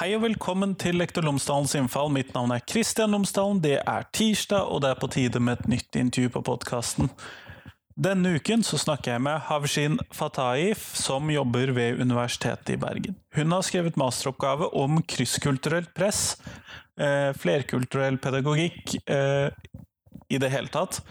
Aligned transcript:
Hei 0.00 0.14
og 0.16 0.22
velkommen 0.22 0.70
til 0.80 0.96
Lektor 0.96 1.26
Lomsdalens 1.26 1.74
innfall. 1.76 2.08
Mitt 2.08 2.30
navn 2.32 2.54
er 2.54 2.62
Kristian 2.64 3.12
Lomsdalen. 3.12 3.58
Det 3.60 3.74
er 3.82 4.06
tirsdag, 4.16 4.70
og 4.72 4.80
det 4.80 4.94
er 4.94 4.96
på 5.02 5.10
tide 5.12 5.42
med 5.44 5.60
et 5.60 5.68
nytt 5.74 5.98
intervju 6.00 6.30
på 6.38 6.40
podkasten. 6.46 7.10
Denne 8.00 8.32
uken 8.40 8.64
så 8.64 8.80
snakker 8.80 9.12
jeg 9.12 9.24
med 9.26 9.44
Havshin 9.50 10.00
Fataif, 10.16 10.86
som 10.96 11.28
jobber 11.28 11.74
ved 11.76 12.00
Universitetet 12.00 12.72
i 12.72 12.78
Bergen. 12.80 13.20
Hun 13.36 13.52
har 13.52 13.68
skrevet 13.68 14.00
masteroppgave 14.00 14.70
om 14.72 15.02
krysskulturelt 15.04 15.92
press, 15.92 16.38
eh, 16.96 17.36
flerkulturell 17.36 18.16
pedagogikk 18.24 18.96
eh, 19.04 19.52
i 20.32 20.40
det 20.40 20.54
hele 20.56 20.72
tatt. 20.72 21.02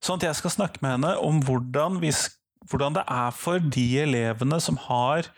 Sånn 0.00 0.22
at 0.22 0.30
jeg 0.30 0.40
skal 0.40 0.56
snakke 0.56 0.80
med 0.80 0.96
henne 0.96 1.18
om 1.20 1.44
hvordan, 1.44 2.00
vi, 2.00 2.16
hvordan 2.64 2.96
det 2.96 3.04
er 3.12 3.42
for 3.44 3.60
de 3.60 3.90
elevene 4.08 4.56
som 4.56 4.80
har 4.88 5.28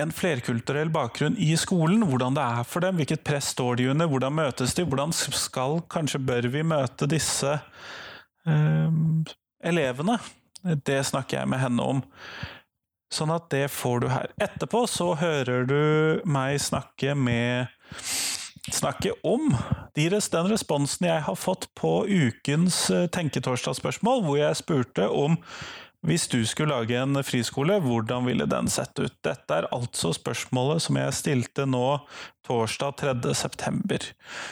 en 0.00 0.12
flerkulturell 0.12 0.90
bakgrunn 0.90 1.36
i 1.38 1.52
skolen, 1.60 2.02
hvordan 2.08 2.34
det 2.34 2.42
er 2.42 2.66
for 2.66 2.84
dem, 2.84 2.98
hvilket 2.98 3.22
press 3.26 3.52
står 3.54 3.78
de 3.78 3.90
under, 3.92 4.10
hvordan 4.10 4.34
møtes 4.34 4.74
de, 4.74 4.86
hvordan 4.86 5.14
skal, 5.14 5.80
kanskje 5.90 6.22
bør 6.26 6.48
vi 6.50 6.64
møte 6.66 7.08
disse 7.10 7.52
eh, 8.48 8.98
elevene? 9.62 10.18
Det 10.64 11.02
snakker 11.06 11.42
jeg 11.42 11.52
med 11.52 11.62
henne 11.62 11.88
om. 11.94 12.02
Sånn 13.14 13.30
at 13.30 13.46
det 13.52 13.68
får 13.70 14.02
du 14.02 14.08
her. 14.10 14.32
Etterpå 14.42 14.84
så 14.90 15.12
hører 15.20 15.68
du 15.68 15.80
meg 16.26 16.58
snakke 16.62 17.14
med 17.14 17.70
Snakke 18.72 19.10
om 19.28 19.50
de, 19.92 20.06
den 20.08 20.46
responsen 20.48 21.04
jeg 21.04 21.20
har 21.26 21.36
fått 21.36 21.66
på 21.76 22.06
ukens 22.08 22.86
Tenketorsdag-spørsmål, 23.12 24.22
hvor 24.24 24.38
jeg 24.40 24.56
spurte 24.56 25.04
om 25.12 25.36
hvis 26.04 26.26
du 26.28 26.42
skulle 26.44 26.74
lage 26.74 26.98
en 27.00 27.16
friskole, 27.24 27.78
hvordan 27.80 28.26
ville 28.28 28.46
den 28.50 28.68
sett 28.68 28.98
ut? 29.00 29.14
Dette 29.24 29.56
er 29.56 29.68
altså 29.72 30.12
spørsmålet 30.12 30.84
som 30.84 30.98
jeg 31.00 31.16
stilte 31.16 31.64
nå 31.64 31.86
torsdag 32.44 32.98
3. 33.00 33.32
september. 33.38 34.04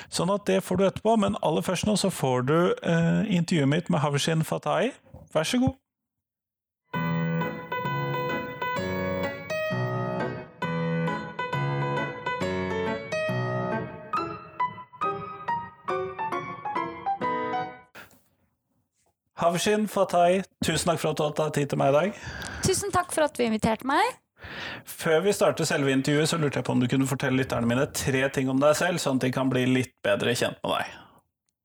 Sånn 0.08 0.33
at 0.33 0.47
det 0.48 0.62
får 0.64 0.80
du 0.80 0.86
etterpå, 0.89 1.19
men 1.20 1.36
aller 1.45 1.64
først 1.67 1.89
nå 1.89 1.98
så 2.00 2.08
får 2.12 2.48
du 2.48 2.58
eh, 2.73 3.23
intervjuet 3.36 3.69
mitt 3.69 3.92
med 3.92 4.00
Havshin 4.00 4.47
Fatai. 4.48 4.95
Vær 5.36 5.48
så 5.48 5.61
god. 5.61 5.77
Havshin 19.43 19.89
Fatai, 19.91 20.45
tusen 20.62 20.93
takk 20.93 21.01
for 21.03 21.11
at 21.11 21.19
du 21.19 21.23
har 21.25 21.33
tatt 21.35 21.57
tid 21.57 21.73
til 21.73 21.79
meg 21.81 21.91
i 21.91 21.95
dag. 21.97 22.19
Tusen 22.62 22.93
takk 22.95 23.09
for 23.11 23.27
at 23.27 23.35
du 23.35 23.43
inviterte 23.43 23.89
meg. 23.91 24.21
Før 24.87 25.25
vi 25.25 25.33
starter 25.35 25.67
selve 25.67 25.91
intervjuet, 25.91 26.31
så 26.31 26.39
lurte 26.39 26.61
jeg 26.61 26.67
på 26.69 26.77
om 26.77 26.83
du 26.83 26.87
kunne 26.91 27.09
fortelle 27.11 27.41
lytterne 27.41 27.67
mine 27.67 27.89
tre 27.91 28.23
ting 28.35 28.53
om 28.53 28.63
deg 28.63 28.77
selv, 28.79 29.03
sånn 29.03 29.19
at 29.19 29.27
de 29.27 29.33
kan 29.35 29.51
bli 29.51 29.65
litt 29.67 29.97
bedre 30.07 30.37
kjent 30.39 30.63
med 30.63 30.77
deg. 30.77 30.95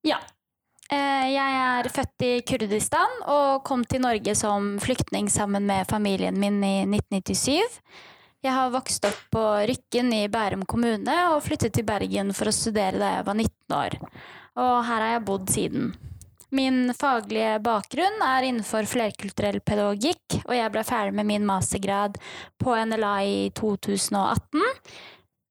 Ja. 0.09 0.17
Eh, 0.89 1.27
jeg 1.35 1.61
er 1.67 1.91
født 1.93 2.25
i 2.25 2.31
Kurdistan 2.49 3.21
og 3.29 3.61
kom 3.67 3.85
til 3.85 4.01
Norge 4.07 4.33
som 4.39 4.77
flyktning 4.81 5.29
sammen 5.29 5.69
med 5.69 5.85
familien 5.91 6.41
min 6.41 6.57
i 6.65 6.75
1997. 6.87 7.77
Jeg 8.41 8.57
har 8.57 8.73
vokst 8.73 9.05
opp 9.05 9.21
på 9.33 9.45
Rykken 9.69 10.09
i 10.17 10.25
Bærum 10.33 10.65
kommune 10.65 11.21
og 11.35 11.43
flyttet 11.45 11.77
til 11.77 11.85
Bergen 11.85 12.33
for 12.33 12.49
å 12.49 12.57
studere 12.57 12.97
da 12.97 13.17
jeg 13.19 13.29
var 13.29 13.37
19 13.37 13.79
år. 13.83 14.01
Og 14.57 14.75
her 14.87 15.03
har 15.03 15.17
jeg 15.19 15.27
bodd 15.29 15.49
siden. 15.53 15.91
Min 16.49 16.93
faglige 16.95 17.57
bakgrunn 17.59 18.21
er 18.23 18.45
innenfor 18.47 18.87
flerkulturell 18.87 19.59
pedagogikk, 19.59 20.39
og 20.45 20.53
jeg 20.55 20.71
ble 20.71 20.83
ferdig 20.87 21.15
med 21.19 21.27
min 21.27 21.45
mastergrad 21.47 22.15
på 22.61 22.75
NLA 22.87 23.15
i 23.27 23.37
2018. 23.57 24.63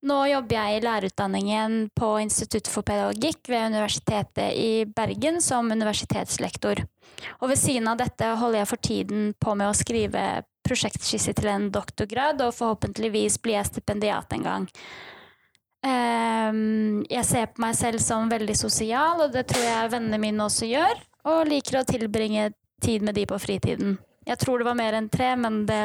Nå 0.06 0.16
jobber 0.30 0.56
jeg 0.56 0.76
i 0.76 0.82
lærerutdanningen 0.84 1.76
på 1.96 2.10
Institutt 2.22 2.68
for 2.70 2.86
pedagogikk 2.86 3.48
ved 3.50 3.72
Universitetet 3.74 4.54
i 4.56 4.84
Bergen 4.88 5.42
som 5.44 5.68
universitetslektor. 5.72 6.84
Og 7.40 7.50
ved 7.50 7.60
siden 7.60 7.90
av 7.90 7.98
dette 8.00 8.28
holder 8.40 8.62
jeg 8.62 8.70
for 8.70 8.86
tiden 8.88 9.26
på 9.40 9.56
med 9.58 9.68
å 9.68 9.76
skrive 9.76 10.22
prosjektskisse 10.66 11.34
til 11.36 11.50
en 11.50 11.68
doktorgrad, 11.74 12.40
og 12.40 12.56
forhåpentligvis 12.56 13.40
blir 13.42 13.60
jeg 13.60 13.70
stipendiat 13.72 14.32
en 14.36 14.46
gang. 14.46 14.70
Um, 15.86 17.04
jeg 17.06 17.22
ser 17.28 17.50
på 17.52 17.62
meg 17.62 17.76
selv 17.78 18.02
som 18.02 18.30
veldig 18.30 18.56
sosial, 18.58 19.22
og 19.22 19.34
det 19.34 19.44
tror 19.52 19.62
jeg 19.62 19.92
vennene 19.92 20.18
mine 20.18 20.46
også 20.48 20.66
gjør. 20.66 20.98
Og 21.30 21.46
liker 21.46 21.80
å 21.80 21.86
tilbringe 21.86 22.50
tid 22.82 23.06
med 23.06 23.14
de 23.18 23.26
på 23.28 23.38
fritiden. 23.42 23.96
Jeg 24.26 24.40
tror 24.42 24.58
det 24.58 24.66
var 24.66 24.78
mer 24.78 24.96
enn 24.98 25.10
tre, 25.12 25.34
men 25.38 25.62
det 25.68 25.82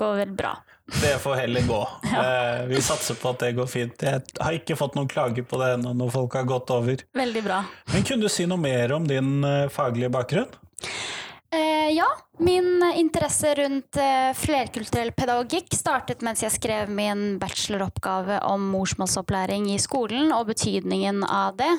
går 0.00 0.16
vel 0.24 0.32
bra. 0.34 0.56
Det 1.00 1.14
får 1.22 1.38
heller 1.44 1.68
gå. 1.68 1.80
Ja. 2.14 2.24
Uh, 2.24 2.66
vi 2.70 2.78
satser 2.82 3.16
på 3.18 3.32
at 3.32 3.40
det 3.42 3.54
går 3.56 3.66
fint. 3.70 4.02
Jeg 4.02 4.22
har 4.38 4.54
ikke 4.54 4.76
fått 4.78 4.94
noen 4.98 5.08
klager 5.10 5.46
på 5.46 5.58
det 5.58 5.72
ennå 5.78 5.94
når 5.98 6.12
folk 6.14 6.36
har 6.38 6.46
gått 6.46 6.70
over. 6.74 7.00
Veldig 7.16 7.42
bra. 7.46 7.62
Men 7.94 8.06
kunne 8.06 8.28
du 8.28 8.32
si 8.32 8.46
noe 8.50 8.60
mer 8.60 8.94
om 8.94 9.06
din 9.08 9.36
uh, 9.42 9.70
faglige 9.72 10.12
bakgrunn? 10.14 10.50
Eh, 11.54 11.90
ja, 11.94 12.06
min 12.38 12.92
interesse 12.96 13.54
rundt 13.54 13.96
eh, 13.96 14.32
flerkulturell 14.34 15.12
pedagogikk 15.14 15.74
startet 15.76 16.24
mens 16.26 16.42
jeg 16.42 16.50
skrev 16.56 16.90
min 16.90 17.36
bacheloroppgave 17.38 18.40
om 18.48 18.64
morsmålsopplæring 18.72 19.68
i 19.70 19.78
skolen 19.78 20.32
og 20.34 20.48
betydningen 20.50 21.22
av 21.22 21.54
det. 21.60 21.70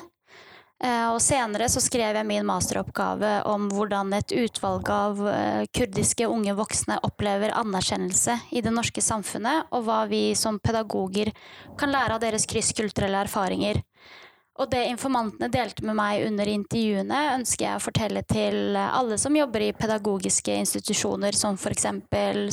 Eh, 0.83 1.07
og 1.09 1.19
senere 1.23 1.67
så 1.71 1.83
skrev 1.83 2.15
jeg 2.15 2.27
min 2.27 2.47
masteroppgave 2.47 3.33
om 3.51 3.67
hvordan 3.71 4.13
et 4.15 4.31
utvalg 4.45 4.89
av 4.91 5.19
eh, 5.31 5.63
kurdiske 5.75 6.27
unge 6.27 6.55
voksne 6.55 7.01
opplever 7.07 7.51
anerkjennelse 7.55 8.37
i 8.55 8.63
det 8.63 8.71
norske 8.75 9.03
samfunnet, 9.03 9.73
og 9.75 9.89
hva 9.89 10.05
vi 10.11 10.29
som 10.39 10.59
pedagoger 10.59 11.33
kan 11.79 11.91
lære 11.91 12.15
av 12.15 12.23
deres 12.23 12.47
krysskulturelle 12.47 13.25
erfaringer. 13.27 13.83
Og 14.55 14.69
det 14.71 14.85
informantene 14.87 15.49
delte 15.51 15.83
med 15.83 15.97
meg 15.97 16.25
under 16.29 16.47
intervjuene, 16.47 17.21
ønsker 17.35 17.65
jeg 17.67 17.79
å 17.79 17.83
fortelle 17.83 18.21
til 18.29 18.77
alle 18.79 19.17
som 19.19 19.35
jobber 19.35 19.65
i 19.65 19.73
pedagogiske 19.75 20.55
institusjoner, 20.61 21.35
som 21.35 21.57
f.eks. 21.59 21.89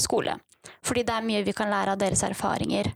skole. 0.03 0.35
Fordi 0.83 1.05
det 1.07 1.15
er 1.15 1.27
mye 1.27 1.45
vi 1.47 1.55
kan 1.55 1.71
lære 1.71 1.95
av 1.95 2.01
deres 2.01 2.25
erfaringer. 2.27 2.91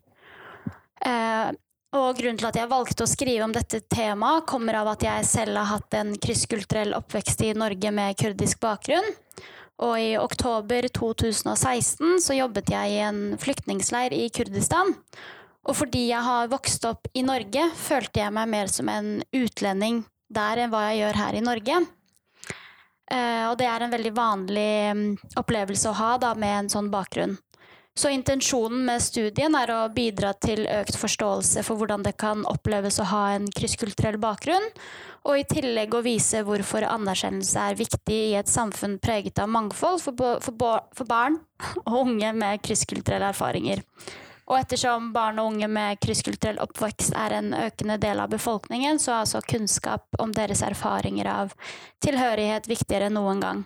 Eh, 1.07 1.55
og 1.95 2.17
grunnen 2.19 2.39
til 2.39 2.49
at 2.49 2.59
jeg 2.59 2.69
valgte 2.71 3.05
å 3.05 3.09
skrive 3.09 3.45
om 3.45 3.53
dette 3.55 3.79
temaet, 3.87 4.43
kommer 4.49 4.81
av 4.81 4.91
at 4.91 5.05
jeg 5.07 5.29
selv 5.29 5.61
har 5.61 5.69
hatt 5.77 5.95
en 5.95 6.11
krysskulturell 6.19 6.91
oppvekst 6.97 7.45
i 7.47 7.53
Norge 7.55 7.93
med 7.95 8.19
kurdisk 8.19 8.59
bakgrunn. 8.63 9.07
Og 9.87 9.95
i 10.01 10.13
oktober 10.19 10.89
2016 10.89 12.17
så 12.25 12.35
jobbet 12.35 12.73
jeg 12.73 12.95
i 12.95 13.01
en 13.05 13.21
flyktningleir 13.39 14.15
i 14.17 14.25
Kurdistan. 14.33 14.95
Og 15.67 15.75
fordi 15.75 16.07
jeg 16.09 16.23
har 16.23 16.51
vokst 16.51 16.85
opp 16.87 17.09
i 17.17 17.25
Norge, 17.27 17.65
følte 17.75 18.23
jeg 18.23 18.33
meg 18.35 18.51
mer 18.51 18.71
som 18.71 18.87
en 18.91 19.17
utlending 19.35 20.05
der 20.31 20.63
enn 20.63 20.71
hva 20.71 20.87
jeg 20.89 21.01
gjør 21.01 21.19
her 21.21 21.37
i 21.37 21.43
Norge. 21.43 21.81
Uh, 23.07 23.43
og 23.47 23.57
det 23.59 23.67
er 23.71 23.83
en 23.83 23.91
veldig 23.91 24.13
vanlig 24.15 24.71
um, 24.91 25.03
opplevelse 25.39 25.91
å 25.91 25.95
ha 25.95 26.15
da, 26.19 26.33
med 26.35 26.53
en 26.63 26.71
sånn 26.71 26.89
bakgrunn. 26.91 27.37
Så 27.97 28.11
intensjonen 28.13 28.83
med 28.85 29.01
studien 29.01 29.55
er 29.57 29.71
å 29.73 29.77
bidra 29.89 30.33
til 30.37 30.67
økt 30.69 30.99
forståelse 30.99 31.63
for 31.65 31.79
hvordan 31.79 32.03
det 32.05 32.13
kan 32.21 32.43
oppleves 32.45 32.99
å 33.01 33.07
ha 33.09 33.23
en 33.33 33.47
krysskulturell 33.49 34.19
bakgrunn, 34.21 34.67
og 35.25 35.39
i 35.39 35.47
tillegg 35.49 35.95
å 35.97 36.03
vise 36.05 36.43
hvorfor 36.45 36.85
anerkjennelse 36.87 37.63
er 37.71 37.79
viktig 37.79 38.19
i 38.27 38.37
et 38.37 38.51
samfunn 38.51 38.99
preget 39.01 39.41
av 39.41 39.49
mangfold 39.49 40.03
for, 40.03 40.37
for, 40.43 40.85
for 40.93 41.09
barn 41.09 41.39
og 41.87 41.97
unge 42.03 42.35
med 42.37 42.61
krysskulturelle 42.63 43.33
erfaringer. 43.33 43.81
Og 44.47 44.55
ettersom 44.61 45.09
barn 45.15 45.41
og 45.41 45.51
unge 45.51 45.67
med 45.67 45.99
krysskulturell 46.03 46.59
oppvekst 46.63 47.15
er 47.19 47.35
en 47.35 47.53
økende 47.57 47.97
del 47.99 48.21
av 48.23 48.31
befolkningen, 48.31 48.99
så 48.99 49.11
er 49.11 49.23
altså 49.25 49.41
kunnskap 49.43 50.21
om 50.23 50.31
deres 50.35 50.63
erfaringer 50.63 51.27
av 51.27 51.55
tilhørighet 52.03 52.69
viktigere 52.71 53.09
enn 53.11 53.19
noen 53.19 53.43
gang. 53.43 53.65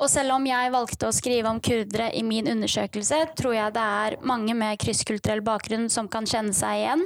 Og 0.00 0.08
selv 0.08 0.32
om 0.38 0.46
jeg 0.48 0.72
valgte 0.72 1.08
å 1.08 1.12
skrive 1.12 1.50
om 1.50 1.60
kurdere 1.60 2.08
i 2.16 2.22
min 2.24 2.48
undersøkelse, 2.48 3.18
tror 3.36 3.56
jeg 3.56 3.74
det 3.76 3.84
er 4.04 4.16
mange 4.24 4.54
med 4.56 4.80
krysskulturell 4.80 5.42
bakgrunn 5.44 5.90
som 5.92 6.08
kan 6.08 6.28
kjenne 6.28 6.56
seg 6.56 6.80
igjen. 6.80 7.04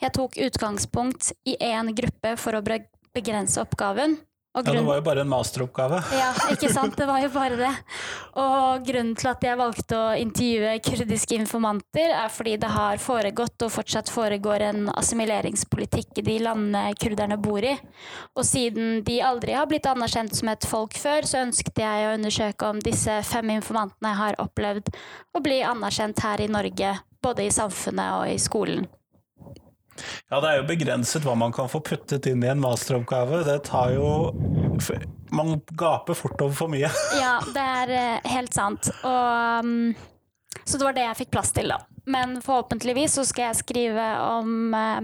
Jeg 0.00 0.16
tok 0.16 0.40
utgangspunkt 0.48 1.34
i 1.44 1.58
én 1.60 1.92
gruppe 1.96 2.36
for 2.40 2.56
å 2.56 2.64
begrense 2.64 3.60
oppgaven, 3.60 4.16
ja, 4.50 4.62
det 4.72 4.82
var 4.82 4.96
jo 4.98 5.02
bare 5.06 5.22
en 5.22 5.28
masteroppgave. 5.30 6.00
Ja, 6.10 6.30
ikke 6.50 6.72
sant. 6.74 6.96
Det 6.98 7.06
var 7.06 7.22
jo 7.22 7.28
bare 7.30 7.54
det. 7.54 7.70
Og 8.42 8.82
grunnen 8.88 9.14
til 9.14 9.30
at 9.30 9.46
jeg 9.46 9.58
valgte 9.60 9.94
å 9.94 10.08
intervjue 10.18 10.72
kurdiske 10.82 11.38
informanter, 11.38 12.10
er 12.10 12.32
fordi 12.34 12.56
det 12.58 12.72
har 12.74 12.98
foregått 12.98 13.62
og 13.62 13.70
fortsatt 13.76 14.10
foregår 14.10 14.66
en 14.66 14.90
assimileringspolitikk 14.90 16.18
i 16.18 16.26
de 16.26 16.36
landene 16.42 16.96
kurderne 16.98 17.38
bor 17.38 17.62
i. 17.62 17.76
Og 18.34 18.42
siden 18.46 19.04
de 19.06 19.20
aldri 19.22 19.54
har 19.54 19.70
blitt 19.70 19.86
anerkjent 19.86 20.34
som 20.34 20.50
et 20.50 20.66
folk 20.66 20.98
før, 20.98 21.30
så 21.30 21.44
ønsket 21.46 21.78
jeg 21.84 22.08
å 22.08 22.14
undersøke 22.18 22.74
om 22.74 22.82
disse 22.82 23.20
fem 23.30 23.54
informantene 23.54 24.16
har 24.18 24.42
opplevd 24.42 24.90
å 25.30 25.44
bli 25.46 25.62
anerkjent 25.62 26.26
her 26.26 26.42
i 26.42 26.50
Norge, 26.50 26.96
både 27.22 27.46
i 27.46 27.54
samfunnet 27.54 28.18
og 28.18 28.34
i 28.34 28.40
skolen. 28.42 28.90
Ja, 30.30 30.40
det 30.40 30.50
er 30.50 30.60
jo 30.60 30.66
begrenset 30.68 31.24
hva 31.26 31.34
man 31.38 31.52
kan 31.52 31.68
få 31.70 31.80
puttet 31.84 32.26
inn 32.30 32.44
i 32.44 32.50
en 32.52 32.62
masteroppgave. 32.62 33.42
Det 33.48 33.58
tar 33.68 33.94
jo 33.96 34.32
Man 35.30 35.60
gaper 35.78 36.14
fort 36.18 36.40
over 36.40 36.54
for 36.54 36.72
mye. 36.72 36.90
Ja, 37.20 37.36
det 37.54 37.62
er 37.62 37.94
eh, 37.94 38.30
helt 38.32 38.54
sant. 38.56 38.90
Og, 39.04 39.64
mm, 39.64 39.94
så 40.64 40.78
det 40.78 40.84
var 40.88 40.96
det 40.96 41.06
jeg 41.06 41.20
fikk 41.24 41.32
plass 41.36 41.52
til, 41.54 41.70
da. 41.70 41.78
Men 42.10 42.40
forhåpentligvis 42.42 43.14
så 43.20 43.24
skal 43.28 43.50
jeg 43.50 43.60
skrive 43.60 44.08
om 44.26 44.74
eh, 44.74 45.00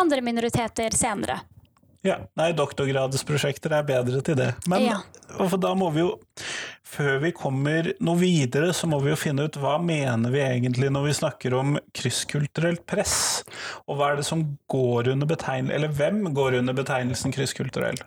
andre 0.00 0.20
minoriteter 0.24 0.94
senere. 0.96 1.38
Ja, 2.02 2.16
nei, 2.34 2.48
doktorgradsprosjekter 2.58 3.76
er 3.78 3.84
bedre 3.86 4.22
til 4.26 4.34
det. 4.40 4.48
Men 4.66 4.82
Ja. 4.88 4.98
da 5.38 5.74
må 5.78 5.90
vi 5.94 6.00
jo, 6.02 6.16
før 6.92 7.20
vi 7.22 7.32
kommer 7.36 7.92
noe 8.04 8.20
videre, 8.20 8.72
så 8.76 8.88
må 8.90 8.98
vi 9.02 9.12
jo 9.12 9.18
finne 9.18 9.46
ut 9.48 9.58
hva 9.60 9.78
mener 9.82 10.32
vi 10.32 10.42
egentlig 10.44 10.90
når 10.92 11.06
vi 11.08 11.14
snakker 11.22 11.56
om 11.56 11.76
krysskulturelt 11.96 12.84
press? 12.88 13.16
Og 13.86 13.98
hva 13.98 14.12
er 14.12 14.20
det 14.20 14.26
som 14.28 14.44
går 14.72 15.12
under 15.14 15.30
betegnelsen, 15.30 15.72
eller 15.78 15.94
hvem 15.96 16.26
går 16.36 16.58
under 16.60 16.76
betegnelsen 16.76 17.34
krysskulturell? 17.34 18.00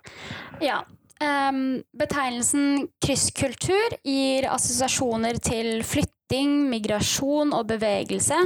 Ja. 0.64 0.84
um, 1.24 1.82
betegnelsen 1.98 2.88
krysskultur 3.04 3.98
gir 4.06 4.50
assosiasjoner 4.52 5.42
til 5.42 5.82
flytting, 5.88 6.66
migrasjon 6.70 7.54
og 7.58 7.70
bevegelse, 7.74 8.38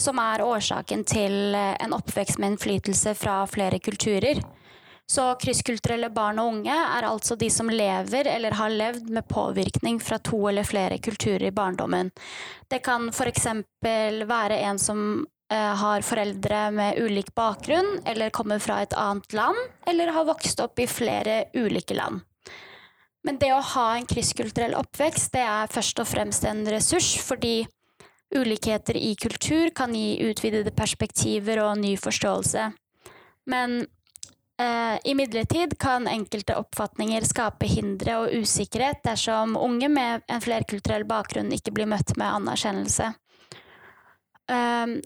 som 0.00 0.18
er 0.20 0.44
årsaken 0.44 1.06
til 1.08 1.56
eh, 1.56 1.72
en 1.80 1.94
oppvekst 1.96 2.38
med 2.42 2.54
innflytelse 2.54 3.14
fra 3.16 3.38
flere 3.48 3.80
kulturer. 3.80 4.42
Så 5.06 5.22
krysskulturelle 5.38 6.10
barn 6.10 6.40
og 6.42 6.50
unge 6.50 6.74
er 6.74 7.06
altså 7.06 7.36
de 7.38 7.46
som 7.52 7.70
lever 7.70 8.26
eller 8.26 8.56
har 8.58 8.72
levd 8.74 9.10
med 9.14 9.28
påvirkning 9.30 10.00
fra 10.02 10.18
to 10.18 10.40
eller 10.50 10.66
flere 10.66 10.98
kulturer 10.98 11.46
i 11.46 11.54
barndommen. 11.54 12.10
Det 12.66 12.82
kan 12.82 13.08
f.eks. 13.14 13.46
være 14.26 14.58
en 14.66 14.80
som 14.82 15.02
eh, 15.52 15.74
har 15.82 16.02
foreldre 16.02 16.64
med 16.74 16.98
ulik 16.98 17.30
bakgrunn, 17.38 18.00
eller 18.04 18.34
kommer 18.34 18.58
fra 18.58 18.80
et 18.82 18.96
annet 18.98 19.38
land, 19.38 19.62
eller 19.86 20.10
har 20.10 20.26
vokst 20.26 20.60
opp 20.64 20.82
i 20.82 20.90
flere 20.90 21.44
ulike 21.54 21.94
land. 21.94 22.24
Men 23.26 23.38
det 23.38 23.52
å 23.54 23.62
ha 23.62 23.88
en 23.94 24.06
krysskulturell 24.06 24.74
oppvekst, 24.78 25.32
det 25.34 25.42
er 25.46 25.70
først 25.70 26.02
og 26.02 26.10
fremst 26.10 26.44
en 26.46 26.66
ressurs, 26.70 27.14
fordi 27.22 27.60
ulikheter 28.34 28.98
i 28.98 29.14
kultur 29.18 29.70
kan 29.74 29.94
gi 29.94 30.18
utvidede 30.26 30.74
perspektiver 30.74 31.62
og 31.62 31.78
ny 31.78 31.94
forståelse. 31.98 32.72
Men 33.50 33.84
eh, 34.62 34.96
imidlertid 35.04 35.78
kan 35.78 36.08
enkelte 36.08 36.56
oppfatninger 36.60 37.26
skape 37.28 37.68
hindre 37.70 38.18
og 38.22 38.32
usikkerhet 38.42 39.02
dersom 39.04 39.56
unge 39.56 39.88
med 39.88 40.24
en 40.28 40.42
flerkulturell 40.44 41.06
bakgrunn 41.08 41.52
ikke 41.54 41.74
blir 41.76 41.90
møtt 41.90 42.16
med 42.16 42.28
anerkjennelse. 42.40 43.12
Eh, 44.50 44.96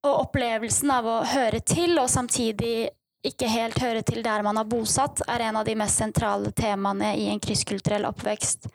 og 0.00 0.14
opplevelsen 0.14 0.92
av 0.94 1.08
å 1.08 1.20
høre 1.28 1.60
til 1.60 1.98
og 2.00 2.08
samtidig 2.08 2.88
ikke 3.26 3.48
helt 3.52 3.80
høre 3.82 4.02
til 4.06 4.22
der 4.24 4.40
man 4.44 4.56
har 4.56 4.68
bosatt, 4.68 5.20
er 5.28 5.44
en 5.44 5.58
av 5.60 5.66
de 5.68 5.74
mest 5.76 6.00
sentrale 6.00 6.52
temaene 6.56 7.12
i 7.20 7.28
en 7.28 7.42
krysskulturell 7.42 8.06
oppvekst. 8.08 8.70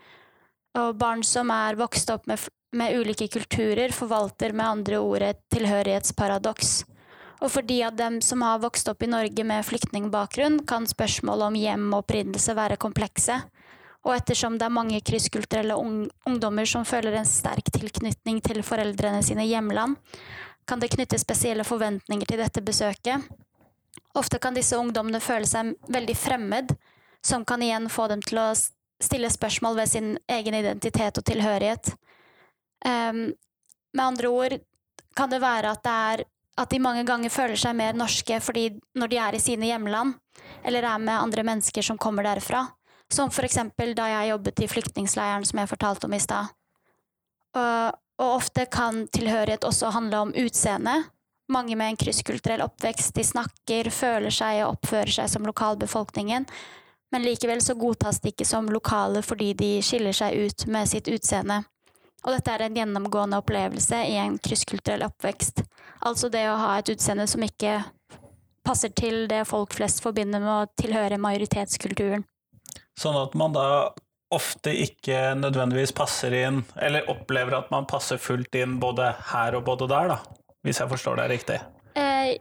Og 0.78 0.98
barn 1.00 1.24
som 1.26 1.50
er 1.54 1.80
vokst 1.80 2.12
opp 2.14 2.28
med, 2.30 2.44
med 2.76 3.00
ulike 3.00 3.28
kulturer, 3.32 3.94
forvalter 3.96 4.54
med 4.54 4.68
andre 4.68 5.00
ord 5.02 5.26
et 5.26 5.42
tilhørighetsparadoks. 5.56 6.84
Og 7.44 7.52
for 7.52 7.66
de 7.68 7.82
av 7.84 7.96
dem 7.98 8.22
som 8.24 8.44
har 8.46 8.62
vokst 8.64 8.88
opp 8.88 9.04
i 9.04 9.10
Norge 9.12 9.44
med 9.44 9.66
flyktningbakgrunn, 9.68 10.62
kan 10.68 10.88
spørsmålet 10.88 11.50
om 11.50 11.58
hjem 11.60 11.90
og 11.92 12.06
opprinnelse 12.06 12.56
være 12.56 12.80
komplekse. 12.82 13.42
Og 14.06 14.14
ettersom 14.16 14.60
det 14.60 14.68
er 14.68 14.74
mange 14.74 15.02
krysskulturelle 15.02 15.76
ungdommer 15.76 16.70
som 16.70 16.86
føler 16.86 17.18
en 17.18 17.28
sterk 17.28 17.72
tilknytning 17.74 18.40
til 18.46 18.62
foreldrene 18.64 19.24
sine 19.26 19.48
hjemland, 19.50 19.98
kan 20.66 20.82
det 20.82 20.92
knytte 20.94 21.20
spesielle 21.22 21.66
forventninger 21.66 22.30
til 22.30 22.42
dette 22.42 22.62
besøket. 22.66 23.26
Ofte 24.16 24.40
kan 24.40 24.56
disse 24.56 24.78
ungdommene 24.80 25.20
føle 25.22 25.48
seg 25.50 25.74
veldig 25.92 26.16
fremmed, 26.18 26.72
som 27.26 27.46
kan 27.46 27.62
igjen 27.66 27.90
få 27.90 28.08
dem 28.12 28.22
til 28.24 28.40
å 28.42 28.54
stille 29.02 29.30
spørsmål 29.34 29.82
ved 29.82 29.92
sin 29.92 30.14
egen 30.32 30.56
identitet 30.56 31.18
og 31.20 31.26
tilhørighet. 31.28 31.92
Um, 32.86 33.34
med 33.96 34.06
andre 34.06 34.30
ord 34.30 34.58
kan 35.18 35.32
det 35.32 35.42
være 35.42 35.74
at, 35.74 35.84
det 35.84 35.96
er, 36.12 36.24
at 36.56 36.72
de 36.72 36.80
mange 36.80 37.04
ganger 37.08 37.34
føler 37.34 37.60
seg 37.60 37.76
mer 37.76 37.98
norske 37.98 38.40
fordi 38.44 38.70
når 38.96 39.12
de 39.12 39.20
er 39.20 39.36
i 39.36 39.44
sine 39.44 39.70
hjemland, 39.70 40.16
eller 40.64 40.88
er 40.88 41.02
med 41.04 41.18
andre 41.18 41.44
mennesker 41.48 41.84
som 41.84 42.00
kommer 42.00 42.26
derfra. 42.28 42.66
Som 43.12 43.30
for 43.32 43.46
eksempel 43.46 43.94
da 43.98 44.08
jeg 44.10 44.32
jobbet 44.32 44.64
i 44.64 44.70
flyktningleiren 44.70 45.46
som 45.46 45.60
jeg 45.62 45.70
fortalte 45.70 46.08
om 46.08 46.16
i 46.16 46.22
stad. 46.24 46.54
Og, 47.56 48.00
og 48.22 48.32
ofte 48.40 48.66
kan 48.72 49.04
tilhørighet 49.14 49.68
også 49.68 49.92
handle 49.94 50.24
om 50.26 50.34
utseende. 50.34 50.96
Mange 51.52 51.76
med 51.78 51.92
en 51.92 52.00
krysskulturell 52.02 52.64
oppvekst, 52.66 53.14
de 53.14 53.24
snakker, 53.24 53.92
føler 53.94 54.34
seg 54.34 54.64
og 54.64 54.80
oppfører 54.80 55.14
seg 55.20 55.30
som 55.30 55.46
lokalbefolkningen, 55.46 56.48
men 57.14 57.24
likevel 57.24 57.62
så 57.62 57.76
godtas 57.78 58.18
de 58.24 58.32
ikke 58.34 58.48
som 58.50 58.66
lokale 58.74 59.22
fordi 59.24 59.54
de 59.54 59.70
skiller 59.86 60.16
seg 60.16 60.48
ut 60.48 60.66
med 60.74 60.90
sitt 60.90 61.08
utseende. 61.12 61.62
Og 62.26 62.34
dette 62.34 62.54
er 62.56 62.66
en 62.66 62.78
gjennomgående 62.80 63.38
opplevelse 63.42 64.00
i 64.10 64.16
en 64.18 64.40
krysskulturell 64.42 65.06
oppvekst. 65.06 65.62
Altså 66.06 66.30
det 66.34 66.48
å 66.50 66.58
ha 66.58 66.72
et 66.80 66.90
utseende 66.90 67.28
som 67.30 67.44
ikke 67.46 67.78
passer 68.66 68.90
til 68.98 69.28
det 69.30 69.44
folk 69.46 69.76
flest 69.78 70.02
forbinder 70.02 70.42
med 70.42 70.50
å 70.50 70.72
tilhøre 70.82 71.20
majoritetskulturen. 71.22 72.26
Sånn 72.98 73.20
at 73.20 73.36
man 73.38 73.54
da 73.54 73.68
ofte 74.34 74.74
ikke 74.74 75.36
nødvendigvis 75.38 75.94
passer 75.96 76.34
inn, 76.34 76.64
eller 76.82 77.06
opplever 77.14 77.60
at 77.60 77.70
man 77.72 77.86
passer 77.88 78.18
fullt 78.20 78.58
inn 78.58 78.80
både 78.82 79.12
her 79.30 79.56
og 79.60 79.68
både 79.68 79.88
der, 79.92 80.16
da. 80.16 80.18
Hvis 80.66 80.82
jeg 80.82 80.90
forstår 80.90 81.22
deg 81.22 81.30
riktig. 81.36 81.60
Eh, 81.94 82.32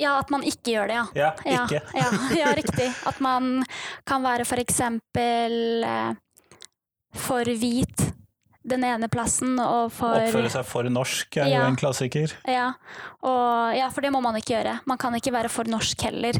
ja, 0.00 0.14
at 0.16 0.30
man 0.32 0.46
ikke 0.48 0.72
gjør 0.72 0.88
det, 0.88 0.96
ja. 0.96 1.04
Ja, 1.18 1.30
Ja, 1.44 1.66
ikke. 1.68 1.82
ja, 1.92 2.08
ja, 2.40 2.54
riktig. 2.56 2.88
At 3.06 3.20
man 3.20 3.60
kan 4.08 4.24
være 4.24 4.48
for 4.48 4.62
eksempel 4.62 5.84
eh, 5.84 6.14
for 7.20 7.44
hvit 7.44 8.06
den 8.70 8.84
ene 8.86 9.08
plassen, 9.12 9.58
og 9.60 9.90
for 9.92 10.16
Oppføre 10.20 10.50
seg 10.54 10.64
for 10.68 10.88
norsk 10.92 11.36
er 11.42 11.48
Ja. 11.50 11.60
jo 11.64 11.72
en 11.72 11.76
klassiker. 11.80 12.32
ja, 12.48 12.70
og, 13.22 13.76
ja, 13.76 13.88
for 13.90 14.00
det 14.06 14.12
må 14.14 14.22
man 14.22 14.38
ikke 14.38 14.54
gjøre. 14.56 14.78
Man 14.86 14.98
kan 14.98 15.14
ikke 15.18 15.32
være 15.34 15.50
for 15.52 15.64
norsk 15.68 16.00
heller. 16.08 16.38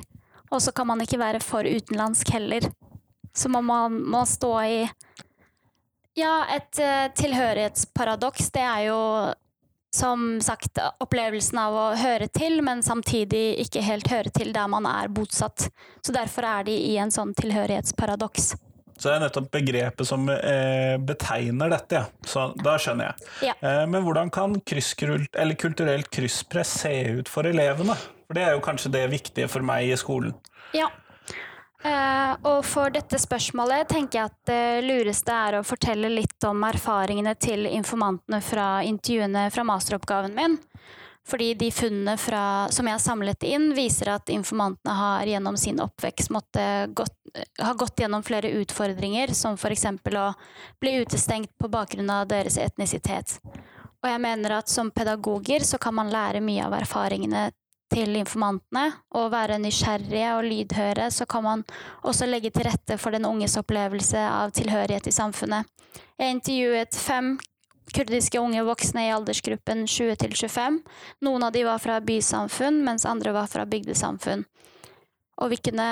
Og 0.51 0.59
så 0.63 0.73
kan 0.75 0.87
man 0.87 1.01
ikke 1.01 1.19
være 1.21 1.41
for 1.41 1.63
utenlandsk 1.63 2.33
heller. 2.35 2.65
Så 3.35 3.49
må 3.49 3.61
man 3.63 4.01
må 4.03 4.25
stå 4.27 4.55
i 4.67 4.91
Ja, 6.19 6.45
et 6.51 6.75
uh, 6.83 7.07
tilhørighetsparadoks, 7.15 8.51
det 8.53 8.63
er 8.67 8.81
jo 8.89 8.99
som 9.95 10.41
sagt 10.43 10.79
opplevelsen 11.03 11.59
av 11.59 11.75
å 11.75 11.85
høre 11.99 12.27
til, 12.35 12.61
men 12.67 12.83
samtidig 12.83 13.59
ikke 13.63 13.83
helt 13.83 14.11
høre 14.11 14.31
til 14.35 14.53
der 14.55 14.67
man 14.71 14.87
er 14.87 15.09
bosatt. 15.09 15.69
Så 16.03 16.13
derfor 16.15 16.47
er 16.47 16.67
de 16.67 16.73
i 16.73 16.97
en 16.99 17.11
sånn 17.11 17.33
tilhørighetsparadoks. 17.39 18.53
Så 19.01 19.09
det 19.09 19.17
er 19.17 19.23
nettopp 19.25 19.49
begrepet 19.55 20.09
som 20.09 20.29
eh, 20.29 20.99
betegner 21.01 21.73
dette, 21.73 22.03
ja. 22.03 22.29
Så 22.29 22.51
da 22.61 22.77
skjønner 22.77 23.09
jeg. 23.09 23.29
Ja. 23.49 23.55
Eh, 23.65 23.85
men 23.89 24.05
hvordan 24.05 24.29
kan 24.35 24.59
kulturelt 24.61 26.11
krysspress 26.13 26.75
se 26.83 26.93
ut 27.17 27.31
for 27.33 27.49
elevene? 27.49 27.97
For 28.29 28.37
det 28.37 28.45
er 28.45 28.53
jo 28.59 28.65
kanskje 28.65 28.93
det 28.93 29.07
viktige 29.11 29.49
for 29.49 29.65
meg 29.65 29.89
i 29.89 29.97
skolen. 29.99 30.37
Ja. 30.77 30.91
Eh, 31.81 32.33
og 32.45 32.61
for 32.69 32.93
dette 32.93 33.17
spørsmålet 33.17 33.89
tenker 33.89 34.19
jeg 34.21 34.29
at 34.29 34.51
det 34.51 34.85
lureste 34.85 35.33
er 35.33 35.57
å 35.57 35.65
fortelle 35.65 36.13
litt 36.13 36.45
om 36.45 36.61
erfaringene 36.69 37.33
til 37.41 37.65
informantene 37.71 38.43
fra 38.45 38.69
intervjuene 38.85 39.47
fra 39.55 39.65
masteroppgaven 39.65 40.37
min. 40.37 40.59
Fordi 41.31 41.53
de 41.55 41.71
funnene 41.71 42.17
fra, 42.19 42.43
som 42.75 42.89
jeg 42.89 42.97
har 42.97 43.03
samlet 43.03 43.45
inn, 43.47 43.71
viser 43.77 44.11
at 44.17 44.31
informantene 44.35 44.95
har 44.99 45.29
gjennom 45.31 45.59
sin 45.61 45.79
oppvekst 45.83 46.33
måtte 46.35 46.65
gått, 46.97 47.15
har 47.61 47.77
gått 47.79 48.03
gjennom 48.03 48.25
flere 48.27 48.51
utfordringer, 48.59 49.35
som 49.39 49.55
f.eks. 49.55 49.87
å 49.87 50.27
bli 50.83 50.97
utestengt 51.05 51.53
på 51.59 51.71
bakgrunn 51.71 52.11
av 52.11 52.27
deres 52.31 52.59
etnisitet. 52.59 53.39
Og 54.01 54.09
jeg 54.09 54.23
mener 54.23 54.57
at 54.59 54.73
som 54.73 54.91
pedagoger 54.91 55.63
så 55.67 55.79
kan 55.79 55.95
man 55.95 56.11
lære 56.11 56.43
mye 56.43 56.65
av 56.67 56.75
erfaringene 56.81 57.51
til 57.91 58.15
informantene, 58.19 58.87
og 59.19 59.33
være 59.33 59.59
nysgjerrige 59.63 60.35
og 60.39 60.47
lydhøre, 60.47 61.11
så 61.11 61.27
kan 61.31 61.47
man 61.47 61.65
også 62.07 62.29
legge 62.29 62.53
til 62.55 62.67
rette 62.69 62.99
for 63.03 63.15
den 63.15 63.27
unges 63.27 63.59
opplevelse 63.59 64.19
av 64.19 64.55
tilhørighet 64.55 65.11
i 65.11 65.15
samfunnet. 65.15 65.67
Jeg 66.21 66.37
intervjuet 66.37 66.99
fem 66.99 67.33
kurdiske 67.95 68.41
unge 68.41 68.63
voksne 68.67 69.07
i 69.07 69.13
aldersgruppen 69.15 69.87
20 69.87 70.17
til 70.23 70.37
25. 70.37 70.79
Noen 71.27 71.47
av 71.47 71.53
de 71.55 71.65
var 71.67 71.83
fra 71.83 71.99
bysamfunn, 72.05 72.83
mens 72.87 73.07
andre 73.09 73.35
var 73.37 73.51
fra 73.51 73.67
bygdesamfunn. 73.69 74.47
Og 75.41 75.53
vi 75.53 75.61
kunne 75.71 75.89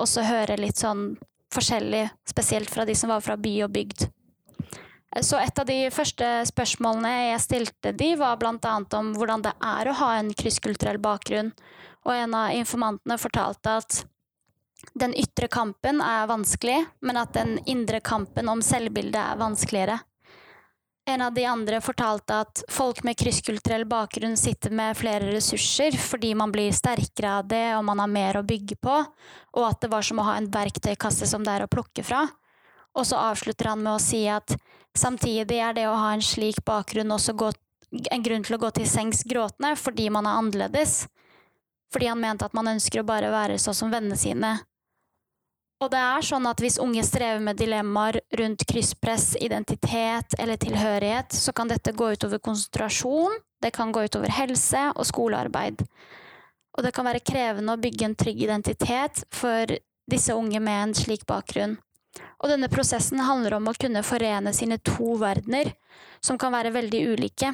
også 0.00 0.26
høre 0.26 0.58
litt 0.58 0.80
sånn 0.80 1.12
forskjellig, 1.54 2.08
spesielt 2.28 2.70
fra 2.70 2.84
de 2.84 2.96
som 2.98 3.12
var 3.12 3.22
fra 3.24 3.38
by 3.40 3.54
og 3.66 3.72
bygd. 3.74 4.08
Så 5.24 5.38
et 5.40 5.58
av 5.58 5.66
de 5.66 5.78
første 5.90 6.26
spørsmålene 6.50 7.12
jeg 7.30 7.44
stilte 7.46 7.94
de, 7.96 8.12
var 8.20 8.36
blant 8.40 8.64
annet 8.68 8.94
om 8.98 9.14
hvordan 9.16 9.46
det 9.46 9.54
er 9.64 9.88
å 9.88 9.96
ha 10.02 10.10
en 10.18 10.30
krysskulturell 10.36 11.00
bakgrunn. 11.02 11.54
Og 12.04 12.12
en 12.14 12.36
av 12.36 12.52
informantene 12.54 13.16
fortalte 13.20 13.78
at 13.80 14.02
den 14.98 15.14
ytre 15.18 15.48
kampen 15.50 16.02
er 16.04 16.28
vanskelig, 16.30 16.82
men 17.00 17.18
at 17.18 17.32
den 17.34 17.56
indre 17.66 18.00
kampen 18.04 18.50
om 18.52 18.62
selvbildet 18.62 19.18
er 19.18 19.40
vanskeligere. 19.40 19.98
En 21.08 21.22
av 21.22 21.32
de 21.32 21.44
andre 21.48 21.78
fortalte 21.80 22.36
at 22.42 22.60
folk 22.68 22.98
med 23.06 23.16
krysskulturell 23.16 23.86
bakgrunn 23.88 24.34
sitter 24.36 24.74
med 24.76 24.96
flere 24.98 25.30
ressurser 25.32 25.94
fordi 25.96 26.34
man 26.36 26.52
blir 26.52 26.74
sterkere 26.76 27.38
av 27.38 27.46
det 27.48 27.62
og 27.78 27.86
man 27.88 28.02
har 28.02 28.10
mer 28.12 28.36
å 28.36 28.44
bygge 28.44 28.76
på, 28.76 28.96
og 29.56 29.64
at 29.64 29.80
det 29.80 29.88
var 29.88 30.04
som 30.04 30.20
å 30.20 30.26
ha 30.26 30.34
en 30.36 30.50
verktøykasse 30.52 31.30
som 31.30 31.46
det 31.46 31.54
er 31.54 31.64
å 31.64 31.70
plukke 31.72 32.04
fra. 32.04 32.26
Og 32.92 33.08
så 33.08 33.16
avslutter 33.24 33.70
han 33.70 33.80
med 33.80 33.94
å 33.94 34.02
si 34.02 34.26
at 34.28 34.52
samtidig 34.92 35.62
er 35.64 35.78
det 35.78 35.86
å 35.88 35.96
ha 35.96 36.12
en 36.12 36.24
slik 36.24 36.60
bakgrunn 36.68 37.16
også 37.16 37.32
en 38.12 38.28
grunn 38.28 38.44
til 38.44 38.58
å 38.58 38.62
gå 38.66 38.74
til 38.76 38.88
sengs 38.90 39.24
gråtende 39.24 39.72
fordi 39.80 40.10
man 40.12 40.28
er 40.28 40.42
annerledes. 40.42 41.06
Fordi 41.88 42.12
han 42.12 42.20
mente 42.20 42.44
at 42.44 42.56
man 42.56 42.68
ønsker 42.74 43.00
å 43.00 43.08
bare 43.08 43.32
være 43.32 43.56
sånn 43.56 43.80
som 43.80 43.94
vennene 43.94 44.20
sine. 44.20 44.58
Og 45.78 45.92
det 45.92 45.98
er 46.02 46.24
sånn 46.26 46.46
at 46.50 46.58
hvis 46.58 46.80
unge 46.82 47.04
strever 47.06 47.42
med 47.42 47.58
dilemmaer 47.60 48.18
rundt 48.40 48.64
krysspress, 48.66 49.36
identitet 49.38 50.34
eller 50.38 50.58
tilhørighet, 50.58 51.30
så 51.34 51.54
kan 51.54 51.70
dette 51.70 51.94
gå 51.94 52.12
utover 52.16 52.42
konsentrasjon, 52.42 53.36
det 53.62 53.70
kan 53.76 53.92
gå 53.94 54.02
utover 54.08 54.32
helse 54.34 54.88
og 54.96 55.06
skolearbeid. 55.06 55.84
Og 56.78 56.82
det 56.86 56.94
kan 56.94 57.06
være 57.06 57.22
krevende 57.22 57.74
å 57.74 57.80
bygge 57.80 58.08
en 58.08 58.18
trygg 58.18 58.42
identitet 58.48 59.22
for 59.34 59.70
disse 60.10 60.34
unge 60.34 60.58
med 60.62 60.82
en 60.82 60.96
slik 60.98 61.26
bakgrunn. 61.30 61.76
Og 62.42 62.50
denne 62.50 62.70
prosessen 62.70 63.22
handler 63.22 63.58
om 63.58 63.70
å 63.70 63.76
kunne 63.78 64.02
forene 64.06 64.54
sine 64.56 64.80
to 64.82 65.14
verdener, 65.20 65.72
som 66.22 66.38
kan 66.38 66.54
være 66.54 66.74
veldig 66.74 67.04
ulike. 67.12 67.52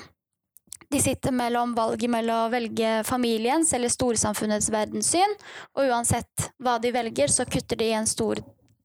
De 0.91 1.01
sitter 1.01 1.33
mellom 1.33 1.75
valget 1.75 2.11
mellom 2.11 2.47
å 2.47 2.53
velge 2.53 3.01
familiens 3.09 3.73
eller 3.77 3.93
storsamfunnets 3.93 4.71
verdenssyn, 4.73 5.37
og 5.75 5.91
uansett 5.91 6.51
hva 6.63 6.79
de 6.83 6.93
velger, 6.95 7.33
så 7.33 7.47
kutter 7.49 7.81
de 7.81 7.93
en 7.97 8.09
stor 8.09 8.43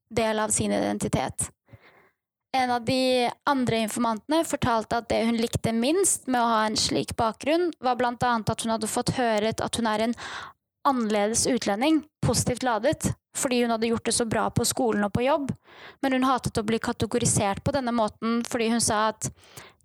del 0.10 0.40
av 0.40 0.54
sin 0.54 0.74
identitet. 0.74 1.50
En 2.58 2.72
av 2.74 2.86
de 2.86 3.30
andre 3.46 3.84
informantene 3.86 4.42
fortalte 4.48 4.98
at 4.98 5.10
det 5.12 5.22
hun 5.28 5.38
likte 5.38 5.74
minst 5.76 6.26
med 6.28 6.42
å 6.42 6.50
ha 6.50 6.64
en 6.66 6.78
slik 6.80 7.14
bakgrunn, 7.18 7.70
var 7.78 8.00
blant 8.00 8.24
annet 8.26 8.50
at 8.50 8.66
hun 8.66 8.74
hadde 8.74 8.90
fått 8.90 9.14
høre 9.20 9.54
at 9.54 9.78
hun 9.78 9.90
er 9.90 10.08
en 10.08 10.16
annerledes 10.90 11.46
utlending, 11.52 12.02
positivt 12.26 12.66
ladet, 12.66 13.12
fordi 13.38 13.62
hun 13.62 13.76
hadde 13.76 13.92
gjort 13.92 14.06
det 14.06 14.16
så 14.18 14.26
bra 14.26 14.48
på 14.50 14.66
skolen 14.66 15.06
og 15.06 15.14
på 15.14 15.28
jobb, 15.28 15.52
men 16.02 16.16
hun 16.18 16.26
hatet 16.26 16.58
å 16.58 16.66
bli 16.66 16.80
kategorisert 16.82 17.62
på 17.64 17.76
denne 17.76 17.94
måten 17.94 18.42
fordi 18.48 18.72
hun 18.74 18.82
sa 18.82 19.10
at 19.12 19.30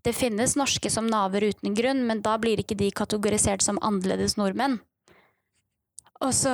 det 0.04 0.12
finnes 0.16 0.56
norske 0.60 0.90
som 0.92 1.06
naver 1.08 1.48
uten 1.50 1.76
grunn, 1.76 2.04
men 2.08 2.20
da 2.24 2.36
blir 2.40 2.60
ikke 2.60 2.76
de 2.76 2.90
kategorisert 2.92 3.64
som 3.64 3.80
annerledes 3.82 4.36
nordmenn. 4.40 4.78
Og 6.24 6.30
så, 6.36 6.52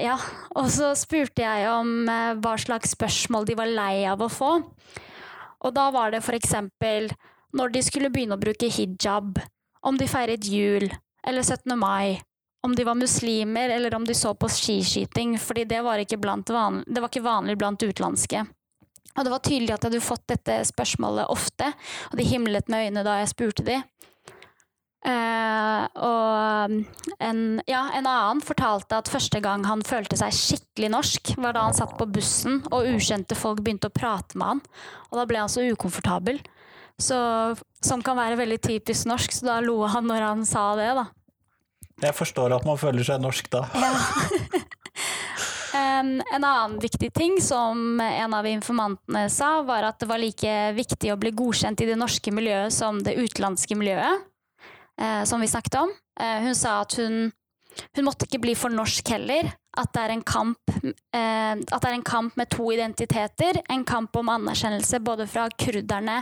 ja, 0.00 0.16
og 0.56 0.70
så 0.72 0.92
spurte 0.96 1.42
jeg 1.42 1.66
om 1.72 2.08
eh, 2.08 2.36
hva 2.40 2.54
slags 2.60 2.94
spørsmål 2.94 3.48
de 3.48 3.56
var 3.58 3.72
lei 3.72 4.04
av 4.08 4.22
å 4.22 4.30
få. 4.32 4.52
Og 5.60 5.74
da 5.76 5.88
var 5.92 6.14
det 6.14 6.22
for 6.24 6.36
eksempel 6.38 7.10
når 7.56 7.74
de 7.74 7.82
skulle 7.84 8.12
begynne 8.12 8.38
å 8.38 8.40
bruke 8.40 8.70
hijab, 8.70 9.40
om 9.82 9.96
de 9.98 10.06
feiret 10.08 10.44
jul 10.46 10.86
eller 11.26 11.42
17. 11.42 11.74
mai, 11.76 12.20
om 12.64 12.74
de 12.76 12.84
var 12.84 12.96
muslimer, 12.96 13.72
eller 13.72 13.94
om 13.96 14.04
de 14.06 14.14
så 14.14 14.34
på 14.36 14.48
skiskyting, 14.52 15.34
fordi 15.40 15.64
det 15.68 15.80
var 15.84 16.00
ikke, 16.00 16.20
vanlig, 16.20 16.84
det 16.86 17.00
var 17.00 17.10
ikke 17.10 17.24
vanlig 17.24 17.56
blant 17.60 17.82
utenlandske. 17.82 18.44
Og 19.16 19.26
det 19.26 19.32
var 19.32 19.42
tydelig 19.42 19.74
at 19.74 19.84
jeg 19.84 19.90
hadde 19.90 20.04
fått 20.04 20.28
dette 20.30 20.60
spørsmålet 20.70 21.32
ofte, 21.32 21.72
og 22.10 22.20
de 22.20 22.26
himlet 22.26 22.70
med 22.70 22.86
øynene 22.86 23.06
da 23.06 23.18
jeg 23.20 23.32
spurte 23.32 23.66
de. 23.66 23.80
Uh, 25.00 25.86
og 25.96 26.74
en, 27.24 27.38
ja, 27.64 27.86
en, 27.96 28.04
annen 28.04 28.42
fortalte 28.44 28.98
at 29.00 29.08
første 29.08 29.40
gang 29.40 29.64
han 29.64 29.80
følte 29.86 30.18
seg 30.20 30.34
skikkelig 30.36 30.90
norsk, 30.92 31.32
var 31.40 31.56
da 31.56 31.64
han 31.70 31.76
satt 31.76 31.94
på 31.96 32.08
bussen 32.12 32.60
og 32.68 32.88
ukjente 32.90 33.38
folk 33.38 33.62
begynte 33.64 33.88
å 33.88 33.96
prate 33.96 34.36
med 34.36 34.54
han. 34.54 34.64
Og 35.08 35.20
da 35.22 35.24
ble 35.28 35.40
han 35.40 35.52
så 35.52 35.64
ukomfortabel. 35.72 36.42
Så, 37.00 37.16
som 37.80 38.04
kan 38.04 38.18
være 38.20 38.36
veldig 38.42 38.60
typisk 38.60 39.08
norsk, 39.08 39.32
så 39.32 39.48
da 39.48 39.56
lo 39.64 39.78
han 39.88 40.04
når 40.04 40.26
han 40.26 40.44
sa 40.44 40.66
det, 40.76 40.90
da. 41.00 41.06
Jeg 42.00 42.16
forstår 42.16 42.52
at 42.56 42.68
man 42.68 42.76
føler 42.80 43.04
seg 43.04 43.24
norsk 43.24 43.48
da. 43.52 43.64
Ja. 43.80 44.60
en, 45.74 46.22
en, 46.32 46.44
annen 46.44 46.78
viktig 46.82 47.12
ting 47.14 47.38
som 47.42 48.00
en 48.00 48.34
av 48.34 48.46
informantene 48.46 49.26
sa, 49.30 49.60
var 49.66 49.86
at 49.86 50.00
det 50.02 50.08
var 50.10 50.22
like 50.22 50.54
viktig 50.76 51.12
å 51.12 51.18
bli 51.20 51.32
godkjent 51.36 51.80
i 51.84 51.90
det 51.90 51.98
norske 51.98 52.32
miljøet 52.34 52.74
som 52.74 53.02
det 53.04 53.16
utenlandske 53.18 53.78
miljøet, 53.78 54.24
eh, 55.00 55.22
som 55.28 55.42
vi 55.42 55.50
snakket 55.50 55.80
om. 55.82 55.92
Eh, 56.20 56.38
hun 56.46 56.56
sa 56.58 56.80
at 56.82 56.96
hun 56.98 57.30
hun 57.96 58.06
måtte 58.06 58.26
ikke 58.26 58.42
bli 58.42 58.56
for 58.58 58.72
norsk 58.72 59.12
heller. 59.14 59.50
At 59.78 59.92
det, 59.94 60.22
kamp, 60.26 60.58
eh, 61.14 61.52
at 61.54 61.82
det 61.82 61.88
er 61.88 61.94
en 61.94 62.02
kamp 62.02 62.36
med 62.36 62.50
to 62.50 62.72
identiteter. 62.72 63.60
En 63.70 63.84
kamp 63.86 64.16
om 64.16 64.28
anerkjennelse 64.28 64.98
både 65.06 65.26
fra 65.30 65.44
kurderne 65.54 66.16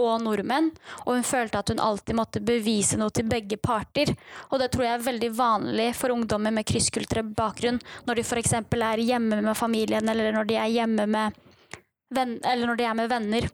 og 0.00 0.22
nordmenn. 0.24 0.70
Og 1.04 1.18
hun 1.18 1.26
følte 1.26 1.60
at 1.60 1.72
hun 1.72 1.82
alltid 1.84 2.16
måtte 2.16 2.40
bevise 2.40 2.96
noe 3.00 3.12
til 3.12 3.28
begge 3.28 3.58
parter. 3.60 4.14
Og 4.50 4.62
det 4.62 4.70
tror 4.72 4.86
jeg 4.86 4.98
er 4.98 5.08
veldig 5.10 5.30
vanlig 5.36 5.90
for 5.98 6.14
ungdommer 6.14 6.54
med 6.54 6.66
krysskulturell 6.68 7.34
bakgrunn 7.36 7.82
når 8.08 8.20
de 8.20 8.24
f.eks. 8.24 8.54
er 8.60 9.04
hjemme 9.04 9.42
med 9.42 9.58
familien, 9.58 10.08
eller 10.08 10.32
når 10.32 10.48
de 10.48 10.56
er 10.60 10.72
hjemme 10.72 11.06
med, 11.06 11.36
venn, 12.14 12.38
når 12.40 12.80
de 12.80 12.88
er 12.88 12.96
med 12.96 13.12
venner. 13.12 13.50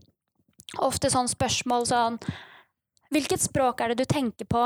Ofte 0.79 1.11
sånn 1.11 1.29
spørsmål 1.31 1.91
sånn 1.91 2.21
Hvilket 3.11 3.43
språk 3.43 3.81
er 3.83 3.91
det 3.91 4.05
du 4.05 4.07
tenker 4.07 4.47
på 4.47 4.63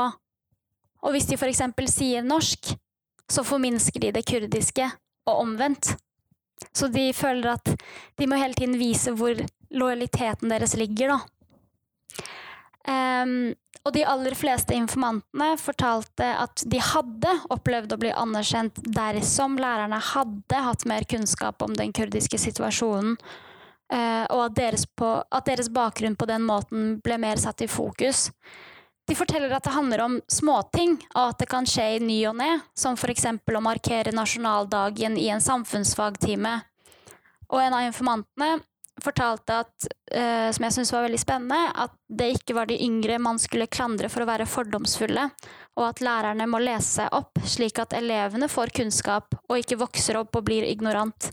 og 1.05 1.13
hvis 1.13 1.27
de 1.29 1.37
f.eks. 1.37 1.61
sier 1.93 2.25
norsk, 2.25 2.73
så 3.31 3.43
forminsker 3.45 4.03
de 4.03 4.13
det 4.15 4.25
kurdiske, 4.29 4.89
og 5.25 5.41
omvendt. 5.41 5.95
Så 6.75 6.87
de 6.91 7.09
føler 7.15 7.55
at 7.55 7.71
de 8.19 8.27
må 8.29 8.37
hele 8.39 8.53
tiden 8.57 8.77
vise 8.79 9.13
hvor 9.17 9.39
lojaliteten 9.73 10.51
deres 10.51 10.75
ligger, 10.79 11.15
da. 11.15 11.21
Um, 12.85 13.55
og 13.85 13.93
de 13.93 14.03
aller 14.05 14.33
fleste 14.37 14.73
informantene 14.77 15.55
fortalte 15.57 16.25
at 16.41 16.61
de 16.69 16.77
hadde 16.81 17.31
opplevd 17.53 17.95
å 17.95 17.99
bli 18.01 18.11
anerkjent 18.13 18.77
dersom 18.93 19.57
lærerne 19.61 19.97
hadde 20.13 20.61
hatt 20.67 20.85
mer 20.89 21.05
kunnskap 21.09 21.65
om 21.65 21.73
den 21.77 21.93
kurdiske 21.97 22.37
situasjonen, 22.41 23.17
uh, 23.93 24.25
og 24.29 24.41
at 24.47 24.57
deres, 24.57 24.85
på, 24.85 25.09
at 25.25 25.49
deres 25.49 25.71
bakgrunn 25.73 26.17
på 26.17 26.29
den 26.29 26.45
måten 26.45 26.95
ble 27.05 27.19
mer 27.21 27.41
satt 27.41 27.65
i 27.65 27.69
fokus. 27.69 28.29
De 29.05 29.15
forteller 29.15 29.51
at 29.53 29.63
det 29.63 29.73
handler 29.75 30.01
om 30.01 30.15
småting, 30.27 30.95
og 31.13 31.33
at 31.33 31.41
det 31.43 31.49
kan 31.51 31.67
skje 31.69 31.89
i 31.95 31.99
ny 32.01 32.19
og 32.29 32.39
ne, 32.39 32.51
som 32.73 32.97
f.eks. 32.97 33.27
å 33.29 33.61
markere 33.61 34.13
nasjonaldagen 34.15 35.19
i 35.21 35.27
en 35.33 35.43
samfunnsfagtime. 35.43 36.55
Og 37.53 37.61
en 37.61 37.75
av 37.77 37.85
informantene 37.85 38.55
fortalte 39.03 39.59
at, 39.61 39.87
uh, 40.15 40.49
som 40.55 40.65
jeg 40.65 40.73
syntes 40.73 40.93
var 40.95 41.05
veldig 41.05 41.19
spennende, 41.21 41.59
at 41.75 41.93
det 42.07 42.31
ikke 42.37 42.55
var 42.57 42.69
de 42.69 42.79
yngre 42.81 43.19
man 43.21 43.37
skulle 43.41 43.69
klandre 43.69 44.09
for 44.09 44.23
å 44.23 44.29
være 44.29 44.47
fordomsfulle, 44.49 45.27
og 45.75 45.85
at 45.85 46.01
lærerne 46.05 46.47
må 46.49 46.61
lese 46.63 47.05
opp 47.13 47.43
slik 47.45 47.81
at 47.83 47.93
elevene 47.97 48.49
får 48.49 48.73
kunnskap 48.79 49.35
og 49.43 49.59
ikke 49.59 49.81
vokser 49.83 50.17
opp 50.21 50.39
og 50.39 50.47
blir 50.47 50.65
ignorant. 50.65 51.29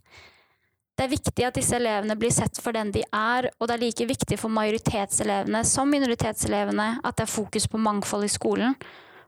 Det 0.93 1.07
er 1.07 1.13
viktig 1.15 1.45
at 1.47 1.57
disse 1.57 1.77
elevene 1.79 2.17
blir 2.21 2.33
sett 2.35 2.59
for 2.61 2.77
den 2.77 2.91
de 2.93 3.01
er, 3.17 3.49
og 3.59 3.69
det 3.69 3.77
er 3.77 3.83
like 3.87 4.07
viktig 4.11 4.37
for 4.41 4.53
majoritetselevene 4.53 5.63
som 5.69 5.89
minoritetselevene 5.91 6.89
at 7.01 7.17
det 7.17 7.25
er 7.25 7.33
fokus 7.33 7.67
på 7.71 7.81
mangfold 7.81 8.29
i 8.29 8.33
skolen, 8.33 8.77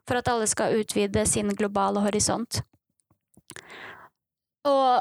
for 0.05 0.21
at 0.21 0.29
alle 0.29 0.47
skal 0.51 0.77
utvide 0.83 1.25
sin 1.27 1.49
globale 1.57 2.03
horisont. 2.05 2.61
Og 4.69 5.01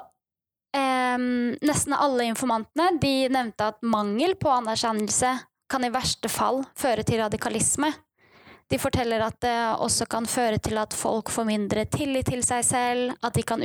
eh, 0.75 1.27
nesten 1.67 1.97
alle 1.97 2.29
informantene 2.31 2.95
de 3.01 3.13
nevnte 3.31 3.73
at 3.73 3.83
mangel 3.83 4.37
på 4.39 4.51
anerkjennelse 4.55 5.35
kan 5.71 5.83
i 5.83 5.91
verste 5.91 6.31
fall 6.31 6.63
føre 6.79 7.03
til 7.07 7.19
radikalisme. 7.23 7.91
De 8.73 8.79
forteller 8.81 9.21
at 9.21 9.35
det 9.45 9.53
også 9.85 10.07
kan 10.09 10.25
føre 10.25 10.57
til 10.57 10.79
at 10.81 10.95
folk 10.97 11.29
får 11.29 11.45
mindre 11.45 11.83
tillit 11.93 12.25
til 12.31 12.39
seg 12.41 12.63
selv, 12.65 13.11
at 13.21 13.35
de 13.37 13.43
kan 13.45 13.61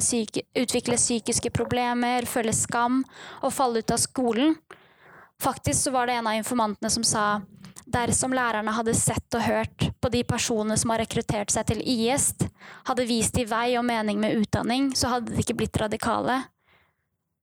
syke, 0.00 0.46
utvikle 0.56 0.96
psykiske 0.96 1.50
problemer, 1.52 2.24
føle 2.24 2.54
skam 2.56 3.02
og 3.42 3.52
falle 3.52 3.82
ut 3.84 3.92
av 3.92 4.00
skolen. 4.00 4.54
Faktisk 5.36 5.90
var 5.92 6.08
det 6.08 6.14
en 6.16 6.30
av 6.30 6.38
informantene 6.38 6.88
som 6.88 7.04
sa 7.04 7.42
dersom 7.92 8.32
lærerne 8.32 8.72
hadde 8.72 8.94
sett 8.96 9.36
og 9.36 9.44
hørt 9.44 9.84
på 10.00 10.08
de 10.08 10.22
personene 10.24 10.78
som 10.80 10.94
har 10.94 11.02
rekruttert 11.02 11.52
seg 11.52 11.66
til 11.68 11.82
IS, 11.84 12.30
hadde 12.88 13.04
vist 13.04 13.36
de 13.36 13.44
vei 13.50 13.74
og 13.76 13.84
mening 13.84 14.16
med 14.22 14.38
utdanning, 14.38 14.94
så 14.96 15.12
hadde 15.12 15.34
de 15.34 15.44
ikke 15.44 15.58
blitt 15.60 15.76
radikale. 15.82 16.38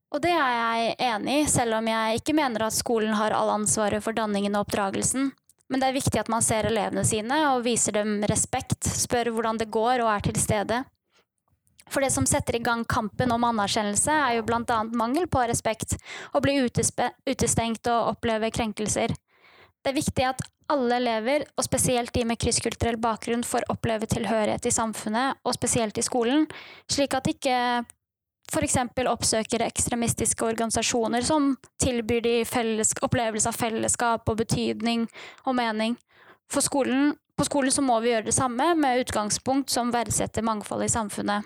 Og 0.10 0.24
det 0.24 0.34
er 0.34 0.55
jeg 0.58 0.96
enig 1.12 1.38
i, 1.43 1.46
selv 1.53 1.77
om 1.84 1.91
jeg 1.91 2.24
ikke 2.24 2.34
mener 2.34 2.65
at 2.65 2.74
skolen 2.74 3.13
har 3.13 3.36
all 3.38 3.53
ansvaret 3.60 4.01
for 4.01 4.17
danningen 4.17 4.58
og 4.58 4.65
oppdragelsen. 4.65 5.29
Men 5.69 5.81
det 5.81 5.89
er 5.89 5.97
viktig 5.99 6.19
at 6.21 6.29
man 6.33 6.45
ser 6.45 6.65
elevene 6.65 7.03
sine 7.05 7.35
og 7.51 7.63
viser 7.65 7.99
dem 7.99 8.23
respekt, 8.29 8.83
spør 8.83 9.29
hvordan 9.35 9.59
det 9.61 9.69
går 9.73 10.01
og 10.03 10.11
er 10.15 10.25
til 10.25 10.39
stede. 10.41 10.83
For 11.89 12.05
det 12.05 12.11
som 12.13 12.25
setter 12.29 12.57
i 12.57 12.63
gang 12.63 12.83
kampen 12.89 13.31
om 13.33 13.45
anerkjennelse, 13.47 14.13
er 14.13 14.38
jo 14.38 14.45
bl.a. 14.45 14.79
mangel 14.93 15.25
på 15.29 15.41
respekt, 15.49 15.97
å 16.33 16.41
bli 16.41 16.59
utestengt 16.61 17.89
og 17.89 18.13
oppleve 18.13 18.51
krenkelser. 18.53 19.13
Det 19.79 19.91
er 19.91 19.97
viktig 19.97 20.25
at 20.27 20.43
alle 20.69 20.99
elever, 20.99 21.47
og 21.57 21.65
spesielt 21.65 22.13
de 22.13 22.25
med 22.29 22.38
krysskulturell 22.41 22.99
bakgrunn, 23.01 23.45
får 23.45 23.65
oppleve 23.73 24.09
tilhørighet 24.09 24.67
i 24.69 24.73
samfunnet, 24.73 25.39
og 25.41 25.55
spesielt 25.57 25.97
i 25.97 26.05
skolen, 26.05 26.45
slik 26.91 27.15
at 27.17 27.29
ikke 27.31 27.55
f.eks. 28.50 28.77
oppsøker 29.10 29.63
ekstremistiske 29.65 30.46
organisasjoner 30.46 31.25
som 31.25 31.53
tilbyr 31.82 32.22
de 32.25 32.36
felles, 32.50 32.94
opplevelse 33.06 33.50
av 33.51 33.58
fellesskap 33.58 34.29
og 34.29 34.39
betydning 34.41 35.06
og 35.46 35.56
mening. 35.60 35.98
For 36.50 36.65
skolen, 36.65 37.13
på 37.38 37.46
skolen 37.46 37.72
så 37.72 37.84
må 37.86 38.00
vi 38.01 38.13
gjøre 38.13 38.29
det 38.29 38.36
samme, 38.36 38.74
med 38.75 39.06
utgangspunkt 39.06 39.70
som 39.70 39.94
verdsetter 39.94 40.46
mangfold 40.46 40.88
i 40.88 40.91
samfunnet. 40.91 41.46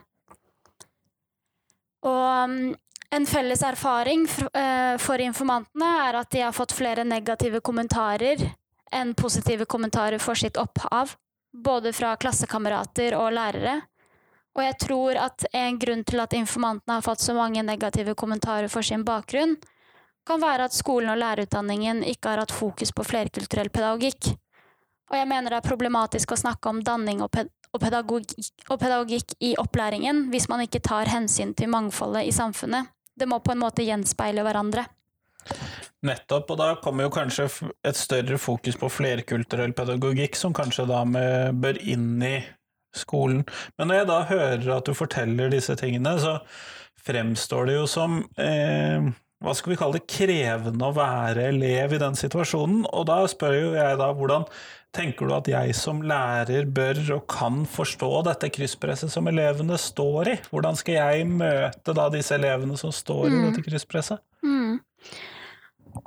Og 2.04 2.50
um, 2.50 2.74
en 3.14 3.28
felles 3.30 3.62
erfaring 3.64 4.26
for, 4.28 4.50
uh, 4.58 5.26
informantene 5.26 5.92
er 6.08 6.20
at 6.20 6.32
de 6.32 6.42
har 6.44 6.56
fått 6.56 6.76
flere 6.76 7.06
negative 7.08 7.62
kommentarer 7.62 8.42
enn 8.94 9.14
positive 9.18 9.66
kommentarer 9.66 10.22
for 10.22 10.38
sitt 10.38 10.58
opphav, 10.58 11.16
både 11.54 11.94
fra 11.94 12.16
klassekamerater 12.18 13.16
og 13.18 13.32
lærere. 13.34 13.82
Og 14.54 14.62
jeg 14.62 14.78
tror 14.84 15.18
at 15.18 15.46
en 15.58 15.80
grunn 15.82 16.04
til 16.06 16.22
at 16.22 16.36
informantene 16.38 17.00
har 17.00 17.06
fått 17.06 17.24
så 17.24 17.34
mange 17.34 17.64
negative 17.66 18.14
kommentarer 18.16 18.70
for 18.70 18.86
sin 18.86 19.06
bakgrunn, 19.06 19.56
kan 20.28 20.40
være 20.40 20.70
at 20.70 20.76
skolen 20.76 21.12
og 21.12 21.20
lærerutdanningen 21.20 22.04
ikke 22.08 22.32
har 22.32 22.44
hatt 22.44 22.54
fokus 22.54 22.94
på 22.96 23.06
flerkulturell 23.08 23.72
pedagogikk. 23.74 24.32
Og 25.12 25.18
jeg 25.20 25.28
mener 25.30 25.52
det 25.52 25.60
er 25.60 25.68
problematisk 25.68 26.32
å 26.32 26.40
snakke 26.40 26.72
om 26.72 26.80
danning 26.86 27.22
og, 27.26 27.32
ped 27.34 27.50
og, 27.74 27.82
pedagogikk, 27.82 28.54
og 28.70 28.80
pedagogikk 28.80 29.36
i 29.44 29.54
opplæringen 29.60 30.28
hvis 30.32 30.48
man 30.50 30.64
ikke 30.64 30.84
tar 30.86 31.12
hensyn 31.12 31.54
til 31.58 31.74
mangfoldet 31.74 32.30
i 32.30 32.34
samfunnet. 32.36 32.94
Det 33.14 33.28
må 33.30 33.42
på 33.44 33.54
en 33.54 33.62
måte 33.62 33.86
gjenspeile 33.86 34.46
hverandre. 34.46 34.86
Nettopp, 36.04 36.50
og 36.54 36.60
da 36.60 36.70
kommer 36.82 37.06
jo 37.06 37.14
kanskje 37.14 37.46
et 37.86 38.00
større 38.00 38.40
fokus 38.42 38.78
på 38.80 38.90
flerkulturell 38.92 39.76
pedagogikk, 39.76 40.38
som 40.40 40.56
kanskje 40.56 40.88
da 40.90 41.04
bør 41.54 41.80
inn 41.84 42.24
i 42.24 42.38
skolen. 42.98 43.44
Men 43.78 43.90
når 43.90 44.02
jeg 44.02 44.10
da 44.12 44.22
hører 44.30 44.70
at 44.78 44.88
du 44.88 44.96
forteller 44.98 45.52
disse 45.54 45.76
tingene, 45.80 46.16
så 46.22 46.38
fremstår 47.04 47.68
det 47.68 47.76
jo 47.78 47.88
som 47.90 48.22
eh, 48.40 49.12
hva 49.44 49.52
skal 49.58 49.74
vi 49.74 49.80
kalle 49.80 50.00
det, 50.00 50.08
krevende 50.08 50.88
å 50.88 50.96
være 50.96 51.50
elev 51.52 51.98
i 51.98 52.00
den 52.02 52.16
situasjonen. 52.16 52.86
Og 52.96 53.08
da 53.10 53.20
spør 53.28 53.58
jo 53.58 53.74
jeg 53.76 54.00
da 54.00 54.08
hvordan 54.16 54.48
tenker 54.94 55.28
du 55.28 55.34
at 55.36 55.50
jeg 55.50 55.74
som 55.76 56.04
lærer 56.06 56.68
bør 56.70 57.02
og 57.18 57.24
kan 57.32 57.64
forstå 57.68 58.12
dette 58.30 58.52
krysspresset 58.54 59.12
som 59.12 59.28
elevene 59.28 59.78
står 59.82 60.32
i? 60.32 60.36
Hvordan 60.52 60.78
skal 60.80 61.00
jeg 61.00 61.30
møte 61.34 61.96
da 61.98 62.08
disse 62.14 62.38
elevene 62.38 62.78
som 62.80 62.94
står 62.94 63.26
mm. 63.26 63.34
i 63.34 63.42
dette 63.48 63.66
krysspresset? 63.66 64.24
Mm. 64.46 64.80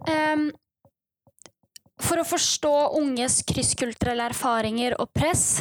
Um, 0.07 0.47
for 2.03 2.21
å 2.21 2.29
forstå 2.29 2.75
unges 2.99 3.43
krysskulturelle 3.49 4.31
erfaringer 4.31 4.97
og 5.03 5.11
press 5.17 5.59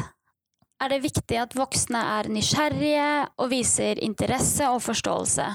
er 0.83 0.91
det 0.91 1.03
viktig 1.05 1.37
at 1.39 1.55
voksne 1.55 2.01
er 2.19 2.29
nysgjerrige 2.31 3.11
og 3.39 3.51
viser 3.51 4.01
interesse 4.03 4.67
og 4.71 4.81
forståelse. 4.83 5.47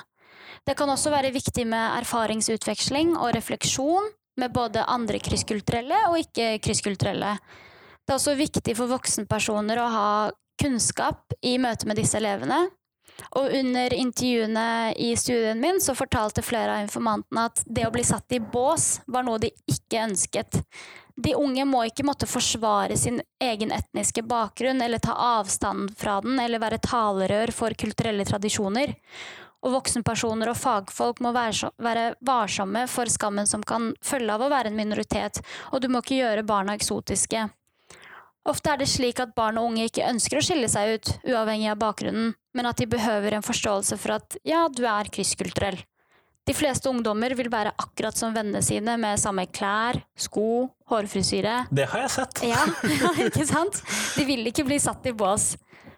Det 0.67 0.77
kan 0.77 0.91
også 0.93 1.13
være 1.13 1.33
viktig 1.35 1.67
med 1.69 2.01
erfaringsutveksling 2.01 3.15
og 3.17 3.35
refleksjon 3.37 4.11
med 4.41 4.53
både 4.55 4.85
andre 4.89 5.21
krysskulturelle 5.23 6.07
og 6.11 6.19
ikke-krysskulturelle. 6.23 7.37
Det 8.05 8.15
er 8.15 8.19
også 8.19 8.37
viktig 8.39 8.75
for 8.77 8.91
voksenpersoner 8.91 9.81
å 9.81 9.89
ha 9.93 10.11
kunnskap 10.61 11.35
i 11.47 11.57
møte 11.61 11.89
med 11.89 12.01
disse 12.01 12.19
elevene, 12.21 12.67
og 13.37 13.53
under 13.57 13.93
intervjuene 13.95 14.93
i 15.01 15.11
studien 15.19 15.61
min 15.61 15.81
så 15.83 15.95
fortalte 15.99 16.45
flere 16.45 16.77
av 16.77 16.85
informantene 16.85 17.47
at 17.51 17.63
det 17.67 17.87
å 17.87 17.93
bli 17.95 18.05
satt 18.07 18.33
i 18.37 18.41
bås 18.41 19.01
var 19.11 19.27
noe 19.27 19.41
de 19.43 19.53
ikke 19.69 20.05
ønsket. 20.07 20.61
De 21.21 21.35
unge 21.37 21.65
må 21.69 21.83
ikke 21.85 22.05
måtte 22.07 22.29
forsvare 22.29 22.97
sin 22.97 23.19
egen 23.45 23.75
etniske 23.77 24.23
bakgrunn 24.25 24.81
eller 24.81 25.03
ta 25.05 25.13
avstand 25.37 25.93
fra 26.01 26.17
den 26.25 26.41
eller 26.41 26.63
være 26.63 26.81
talerør 26.81 27.53
for 27.53 27.77
kulturelle 27.77 28.25
tradisjoner. 28.25 28.95
Og 29.61 29.75
voksenpersoner 29.75 30.49
og 30.49 30.57
fagfolk 30.57 31.21
må 31.21 31.35
være 31.37 32.07
varsomme 32.25 32.87
for 32.89 33.13
skammen 33.13 33.49
som 33.51 33.61
kan 33.61 33.91
følge 34.01 34.33
av 34.33 34.47
å 34.47 34.49
være 34.49 34.73
en 34.73 34.79
minoritet, 34.79 35.43
og 35.75 35.83
du 35.85 35.91
må 35.93 36.01
ikke 36.01 36.23
gjøre 36.23 36.47
barna 36.49 36.79
eksotiske. 36.79 37.51
Ofte 38.49 38.73
er 38.73 38.81
det 38.81 38.89
slik 38.89 39.21
at 39.21 39.37
barn 39.37 39.61
og 39.61 39.69
unge 39.69 39.91
ikke 39.91 40.09
ønsker 40.09 40.41
å 40.41 40.45
skille 40.47 40.73
seg 40.73 40.95
ut, 40.97 41.13
uavhengig 41.29 41.69
av 41.75 41.83
bakgrunnen, 41.83 42.33
men 42.57 42.71
at 42.71 42.81
de 42.81 42.89
behøver 42.89 43.37
en 43.37 43.45
forståelse 43.45 44.01
for 44.01 44.17
at 44.17 44.41
ja, 44.49 44.65
du 44.73 44.87
er 44.89 45.13
krysskulturell. 45.13 45.83
De 46.51 46.55
fleste 46.55 46.91
ungdommer 46.91 47.31
vil 47.39 47.47
være 47.47 47.71
akkurat 47.79 48.17
som 48.19 48.33
vennene 48.35 48.59
sine, 48.67 48.97
med 48.99 49.21
samme 49.23 49.45
klær, 49.55 50.01
sko, 50.19 50.65
hårfrisyre. 50.91 51.69
Det 51.71 51.85
har 51.93 52.03
jeg 52.03 52.11
sett. 52.17 52.41
Ja, 52.43 52.65
ikke 53.29 53.47
sant? 53.47 53.79
De 54.17 54.25
vil 54.27 54.43
ikke 54.51 54.65
bli 54.67 54.81
satt 54.83 55.07
i 55.07 55.13
bås. 55.15 55.53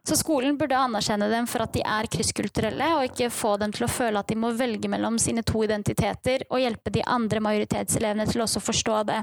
Så 0.05 0.19
skolen 0.21 0.59
burde 0.61 0.77
anerkjenne 0.77 1.31
dem 1.33 1.49
for 1.49 1.65
at 1.65 1.73
de 1.73 1.81
er 1.81 2.11
krysskulturelle, 2.13 2.91
og 2.99 3.07
ikke 3.09 3.31
få 3.33 3.55
dem 3.63 3.73
til 3.73 3.87
å 3.87 3.91
føle 3.95 4.21
at 4.21 4.29
de 4.29 4.37
må 4.45 4.51
velge 4.59 4.93
mellom 4.93 5.17
sine 5.23 5.41
to 5.41 5.65
identiteter, 5.65 6.45
og 6.51 6.61
hjelpe 6.61 6.93
de 6.93 7.07
andre 7.09 7.41
majoritetselevene 7.49 8.29
til 8.29 8.45
også 8.45 8.61
å 8.61 8.67
forstå 8.69 9.03
det. 9.09 9.23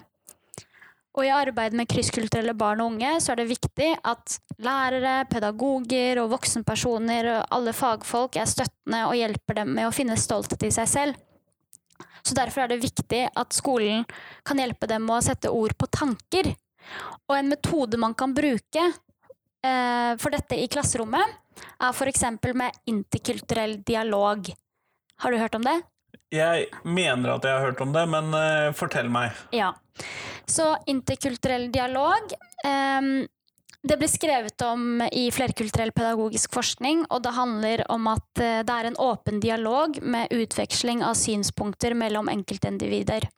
Og 1.20 1.26
i 1.28 1.32
arbeid 1.36 1.74
med 1.76 1.90
krysskulturelle 1.92 2.54
barn 2.56 2.80
og 2.80 2.94
unge 2.94 3.10
så 3.20 3.34
er 3.34 3.42
det 3.42 3.50
viktig 3.50 3.90
at 4.08 4.38
lærere, 4.64 5.26
pedagoger 5.28 6.22
og 6.22 6.30
voksenpersoner 6.32 7.28
og 7.34 7.58
alle 7.58 7.74
fagfolk 7.76 8.38
er 8.40 8.48
støttende 8.48 9.02
og 9.10 9.18
hjelper 9.20 9.58
dem 9.60 9.74
med 9.76 9.90
å 9.90 9.92
finne 9.92 10.16
stolthet 10.16 10.64
i 10.64 10.72
seg 10.72 10.88
selv. 10.88 11.20
Så 12.24 12.38
derfor 12.40 12.64
er 12.64 12.72
det 12.72 12.80
viktig 12.86 13.26
at 13.28 13.58
skolen 13.58 14.08
kan 14.48 14.64
hjelpe 14.64 14.88
dem 14.88 15.04
med 15.10 15.18
å 15.18 15.26
sette 15.28 15.52
ord 15.52 15.76
på 15.76 15.92
tanker. 15.92 16.54
Og 17.28 17.36
en 17.36 17.52
metode 17.52 18.00
man 18.00 18.16
kan 18.16 18.32
bruke 18.38 18.88
eh, 18.88 20.16
for 20.24 20.32
dette 20.32 20.56
i 20.56 20.72
klasserommet, 20.72 21.36
er 21.84 21.92
f.eks. 21.92 22.26
med 22.56 22.80
interkulturell 22.88 23.82
dialog. 23.84 24.54
Har 25.20 25.36
du 25.36 25.44
hørt 25.44 25.60
om 25.60 25.68
det? 25.68 25.82
Jeg 26.34 26.70
mener 26.86 27.36
at 27.36 27.46
jeg 27.46 27.58
har 27.58 27.72
hørt 27.72 27.82
om 27.82 27.94
det, 27.96 28.06
men 28.12 28.32
uh, 28.36 28.70
fortell 28.78 29.10
meg. 29.12 29.34
Ja. 29.56 29.74
Så 30.50 30.72
interkulturell 30.90 31.68
dialog 31.74 32.34
um, 32.66 33.28
det 33.80 33.96
ble 33.96 34.10
skrevet 34.12 34.60
om 34.68 35.00
i 35.16 35.30
flerkulturell 35.32 35.94
pedagogisk 35.96 36.52
forskning, 36.52 37.06
og 37.08 37.24
det 37.24 37.32
handler 37.38 37.84
om 37.92 38.10
at 38.12 38.42
eh, 38.44 38.60
det 38.68 38.76
er 38.76 38.90
en 38.90 38.98
åpen 39.00 39.40
dialog 39.40 40.02
med 40.04 40.34
utveksling 40.36 41.00
av 41.06 41.16
synspunkter 41.16 41.96
mellom 41.96 42.28
enkeltindivider. 42.28 43.30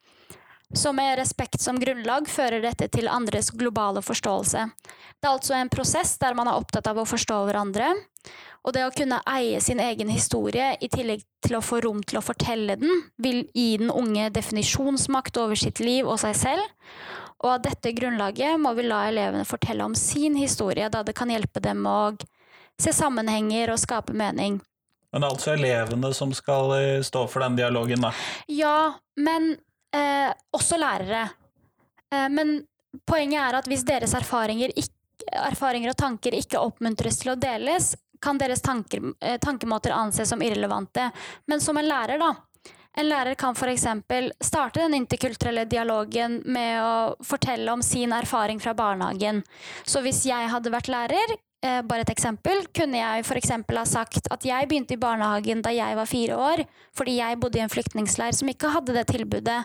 Så 0.74 0.94
med 0.94 1.18
respekt 1.20 1.62
som 1.62 1.80
grunnlag 1.80 2.30
fører 2.32 2.62
dette 2.64 2.88
til 2.94 3.10
andres 3.12 3.50
globale 3.52 4.00
forståelse. 4.02 4.70
Det 5.20 5.28
er 5.28 5.34
altså 5.34 5.58
en 5.58 5.70
prosess 5.70 6.16
der 6.22 6.36
man 6.38 6.48
er 6.48 6.56
opptatt 6.56 6.88
av 6.88 7.02
å 7.02 7.08
forstå 7.08 7.42
hverandre, 7.50 7.90
og 8.62 8.76
det 8.76 8.86
å 8.86 8.94
kunne 8.94 9.20
eie 9.28 9.60
sin 9.62 9.82
egen 9.82 10.12
historie 10.14 10.76
i 10.80 10.88
tillegg 10.92 11.26
til 11.44 11.58
å 11.58 11.64
få 11.66 11.82
rom 11.84 12.00
til 12.06 12.20
å 12.20 12.24
fortelle 12.24 12.78
den, 12.80 13.04
vil 13.18 13.44
gi 13.58 13.82
den 13.82 13.92
unge 13.92 14.30
definisjonsmakt 14.32 15.40
over 15.42 15.60
sitt 15.60 15.82
liv 15.84 16.08
og 16.08 16.22
seg 16.22 16.38
selv. 16.38 16.68
Og 17.42 17.56
av 17.56 17.64
dette 17.66 17.92
grunnlaget 17.98 18.60
må 18.62 18.76
vi 18.78 18.86
la 18.86 19.08
elevene 19.10 19.48
fortelle 19.50 19.84
om 19.84 19.98
sin 19.98 20.38
historie, 20.38 20.88
da 20.94 21.02
det 21.04 21.18
kan 21.18 21.34
hjelpe 21.34 21.64
dem 21.64 21.82
å 21.90 22.14
se 22.80 22.94
sammenhenger 22.94 23.74
og 23.74 23.82
skape 23.82 24.14
mening. 24.16 24.62
Men 25.12 25.24
det 25.24 25.28
er 25.28 25.34
altså 25.36 25.52
elevene 25.58 26.14
som 26.16 26.32
skal 26.32 26.72
eh, 26.78 27.02
stå 27.04 27.26
for 27.28 27.44
den 27.44 27.58
dialogen, 27.60 28.06
da? 28.06 28.14
Ja, 28.48 28.94
men 29.20 29.58
eh, 29.96 30.32
også 30.54 30.78
lærere. 30.78 31.30
Eh, 32.12 32.30
men 32.30 32.62
poenget 33.08 33.42
er 33.42 33.60
at 33.60 33.68
hvis 33.70 33.86
deres 33.88 34.14
erfaringer, 34.18 34.74
ikke, 34.76 34.96
erfaringer 35.48 35.94
og 35.94 36.00
tanker 36.00 36.38
ikke 36.38 36.62
oppmuntres 36.62 37.22
til 37.22 37.34
å 37.34 37.40
deles, 37.40 37.94
kan 38.22 38.38
deres 38.38 38.62
tanker, 38.62 39.14
eh, 39.22 39.38
tankemåter 39.42 39.96
anses 39.96 40.30
som 40.30 40.42
irrelevante. 40.42 41.10
Men 41.48 41.62
som 41.62 41.78
en 41.78 41.88
lærer, 41.88 42.22
da. 42.22 42.36
En 42.94 43.08
lærer 43.08 43.36
kan 43.40 43.56
f.eks. 43.56 43.86
starte 44.44 44.82
den 44.82 44.94
interkulturelle 44.94 45.64
dialogen 45.66 46.42
med 46.46 46.82
å 46.84 47.16
fortelle 47.24 47.72
om 47.72 47.82
sin 47.82 48.12
erfaring 48.12 48.60
fra 48.60 48.74
barnehagen. 48.76 49.40
Så 49.86 50.02
hvis 50.04 50.26
jeg 50.28 50.50
hadde 50.52 50.74
vært 50.74 50.92
lærer, 50.92 51.38
eh, 51.64 51.82
bare 51.82 52.06
et 52.06 52.14
eksempel, 52.14 52.66
kunne 52.76 53.00
jeg 53.00 53.26
f.eks. 53.26 53.52
ha 53.56 53.88
sagt 53.88 54.30
at 54.34 54.46
jeg 54.46 54.70
begynte 54.70 54.96
i 54.96 55.02
barnehagen 55.02 55.64
da 55.66 55.74
jeg 55.74 55.98
var 55.98 56.10
fire 56.10 56.38
år, 56.38 56.64
fordi 56.98 57.18
jeg 57.20 57.40
bodde 57.42 57.60
i 57.60 57.66
en 57.66 57.74
flyktningleir 57.74 58.38
som 58.38 58.50
ikke 58.52 58.74
hadde 58.76 58.96
det 58.98 59.08
tilbudet. 59.12 59.62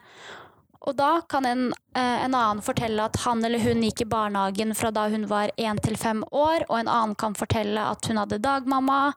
Og 0.86 0.94
da 0.94 1.20
kan 1.28 1.46
en, 1.46 1.72
eh, 1.98 2.24
en, 2.24 2.34
annen 2.34 2.62
fortelle 2.62 3.02
at 3.02 3.16
han 3.24 3.44
eller 3.44 3.58
hun 3.58 3.82
gikk 3.82 4.04
i 4.04 4.08
barnehagen 4.10 4.74
fra 4.78 4.92
da 4.94 5.08
hun 5.10 5.26
var 5.26 5.50
én 5.58 5.80
til 5.82 5.96
fem 5.98 6.22
år, 6.30 6.66
og 6.68 6.78
en 6.78 6.90
annen 6.92 7.16
kan 7.18 7.34
fortelle 7.34 7.82
at 7.90 8.06
hun 8.06 8.20
hadde 8.20 8.38
dagmamma. 8.38 9.14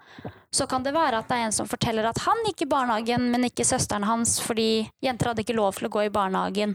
Så 0.51 0.65
kan 0.65 0.83
det 0.83 0.95
være 0.95 1.19
at 1.19 1.29
det 1.29 1.37
er 1.37 1.45
en 1.45 1.53
som 1.53 1.69
forteller 1.69 2.07
at 2.09 2.23
han 2.25 2.41
gikk 2.47 2.63
i 2.65 2.71
barnehagen, 2.71 3.29
men 3.29 3.45
ikke 3.45 3.67
søsteren 3.67 4.07
hans, 4.09 4.39
fordi 4.41 4.89
jenter 5.05 5.29
hadde 5.29 5.45
ikke 5.45 5.59
lov 5.59 5.77
til 5.77 5.89
å 5.89 5.93
gå 5.93 6.07
i 6.07 6.13
barnehagen 6.13 6.73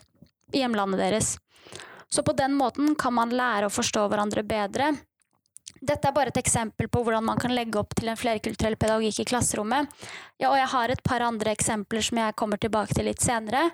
i 0.55 0.63
hjemlandet 0.63 1.03
deres. 1.03 1.35
Så 2.07 2.23
på 2.23 2.37
den 2.39 2.55
måten 2.55 2.95
kan 2.95 3.17
man 3.17 3.35
lære 3.35 3.67
å 3.67 3.75
forstå 3.75 4.07
hverandre 4.07 4.45
bedre, 4.47 4.93
dette 5.85 6.09
er 6.09 6.15
bare 6.17 6.33
et 6.33 6.41
eksempel 6.41 6.89
på 6.89 7.03
hvordan 7.05 7.25
man 7.27 7.39
kan 7.41 7.53
legge 7.55 7.79
opp 7.81 7.93
til 7.99 8.09
en 8.09 8.19
flerkulturell 8.19 8.77
pedagogikk 8.81 9.21
i 9.21 9.27
klasserommet. 9.29 9.91
Ja, 10.41 10.51
og 10.51 10.57
jeg 10.59 10.71
har 10.73 10.93
et 10.93 11.03
par 11.05 11.25
andre 11.25 11.53
eksempler 11.53 12.05
som 12.05 12.21
jeg 12.21 12.37
kommer 12.41 12.61
tilbake 12.61 12.97
til 12.97 13.09
litt 13.09 13.23
senere. 13.25 13.67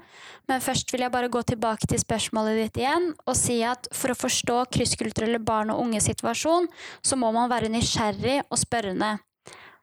Men 0.51 0.65
først 0.65 0.91
vil 0.93 1.05
jeg 1.07 1.15
bare 1.15 1.31
gå 1.33 1.43
tilbake 1.47 1.89
til 1.91 2.03
spørsmålet 2.03 2.59
ditt 2.65 2.83
igjen 2.83 3.13
og 3.25 3.39
si 3.39 3.61
at 3.67 3.89
for 3.95 4.13
å 4.13 4.19
forstå 4.19 4.59
krysskulturelle 4.75 5.41
barn 5.43 5.73
og 5.73 5.83
unges 5.87 6.11
situasjon, 6.11 6.69
så 7.03 7.19
må 7.21 7.31
man 7.37 7.51
være 7.53 7.71
nysgjerrig 7.73 8.41
og 8.49 8.59
spørrende. 8.59 9.17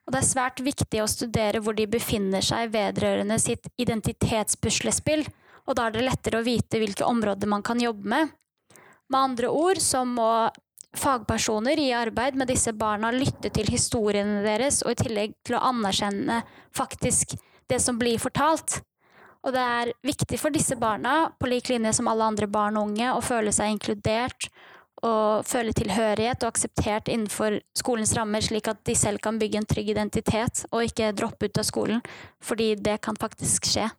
Og 0.07 0.13
det 0.15 0.21
er 0.21 0.29
svært 0.29 0.61
viktig 0.63 1.01
å 1.03 1.09
studere 1.11 1.59
hvor 1.63 1.75
de 1.75 1.87
befinner 1.91 2.43
seg 2.43 2.71
vedrørende 2.71 3.35
sitt 3.43 3.67
identitetspuslespill, 3.79 5.25
og 5.67 5.75
da 5.75 5.87
er 5.87 5.97
det 5.97 6.05
lettere 6.07 6.39
å 6.39 6.45
vite 6.47 6.79
hvilke 6.79 7.07
områder 7.07 7.49
man 7.51 7.65
kan 7.65 7.81
jobbe 7.83 8.07
med. 8.07 8.31
Med 9.11 9.19
andre 9.19 9.51
ord 9.51 9.81
så 9.83 10.05
må 10.07 10.29
fagpersoner 10.95 11.79
i 11.79 11.91
arbeid 11.93 12.37
med 12.39 12.47
disse 12.51 12.73
barna 12.73 13.11
lytte 13.11 13.51
til 13.53 13.69
historiene 13.71 14.43
deres, 14.45 14.81
og 14.85 14.93
i 14.93 15.01
tillegg 15.01 15.35
til 15.45 15.57
å 15.57 15.63
anerkjenne 15.69 16.41
faktisk 16.75 17.35
det 17.67 17.81
som 17.83 17.99
blir 17.99 18.21
fortalt. 18.21 18.79
Og 19.45 19.53
det 19.55 19.63
er 19.63 19.93
viktig 20.05 20.39
for 20.41 20.53
disse 20.53 20.75
barna, 20.79 21.29
på 21.39 21.49
lik 21.51 21.69
linje 21.71 21.93
som 21.99 22.09
alle 22.11 22.25
andre 22.25 22.49
barn 22.51 22.79
og 22.79 22.89
unge, 22.91 23.11
å 23.13 23.23
føle 23.23 23.53
seg 23.55 23.75
inkludert 23.75 24.49
og 25.05 25.45
føle 25.45 25.75
tilhørighet 25.77 26.41
og 26.41 26.49
akseptert 26.49 27.11
innenfor 27.13 27.59
skolens 27.77 28.15
rammer, 28.17 28.41
slik 28.41 28.67
at 28.71 28.81
de 28.87 28.95
selv 28.97 29.21
kan 29.21 29.37
bygge 29.37 29.61
en 29.61 29.69
trygg 29.69 29.91
identitet 29.93 30.63
og 30.71 30.87
ikke 30.87 31.13
droppe 31.17 31.49
ut 31.49 31.61
av 31.61 31.67
skolen, 31.67 32.01
fordi 32.41 32.73
det 32.81 32.97
kan 33.05 33.19
faktisk 33.19 33.69
skje. 33.69 33.91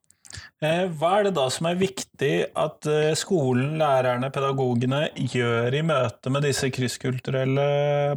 Eh, 0.58 0.84
hva 0.98 1.18
er 1.18 1.28
det 1.28 1.34
da 1.36 1.46
som 1.52 1.68
er 1.70 1.78
viktig 1.78 2.32
at 2.58 2.88
eh, 2.90 3.14
skolen, 3.18 3.76
lærerne, 3.80 4.30
pedagogene 4.34 5.04
gjør 5.14 5.76
i 5.78 5.84
møte 5.86 6.32
med 6.34 6.46
disse 6.48 6.70
krysskulturelle 6.74 7.68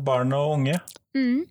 barna 0.06 0.42
og 0.42 0.58
unge? 0.60 0.80
Mm. 1.18 1.44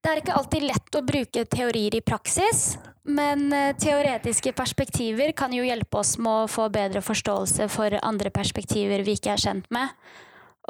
Det 0.00 0.08
er 0.08 0.22
ikke 0.22 0.36
alltid 0.38 0.64
lett 0.64 0.96
å 0.96 1.04
bruke 1.04 1.44
teorier 1.52 1.98
i 1.98 2.00
praksis, 2.04 2.78
men 3.04 3.50
eh, 3.52 3.74
teoretiske 3.76 4.54
perspektiver 4.56 5.34
kan 5.36 5.52
jo 5.52 5.66
hjelpe 5.66 6.00
oss 6.00 6.16
med 6.20 6.46
å 6.46 6.50
få 6.50 6.70
bedre 6.72 7.04
forståelse 7.04 7.68
for 7.72 7.98
andre 8.00 8.32
perspektiver 8.32 9.04
vi 9.04 9.18
ikke 9.18 9.34
er 9.34 9.44
kjent 9.44 9.68
med. 9.74 9.92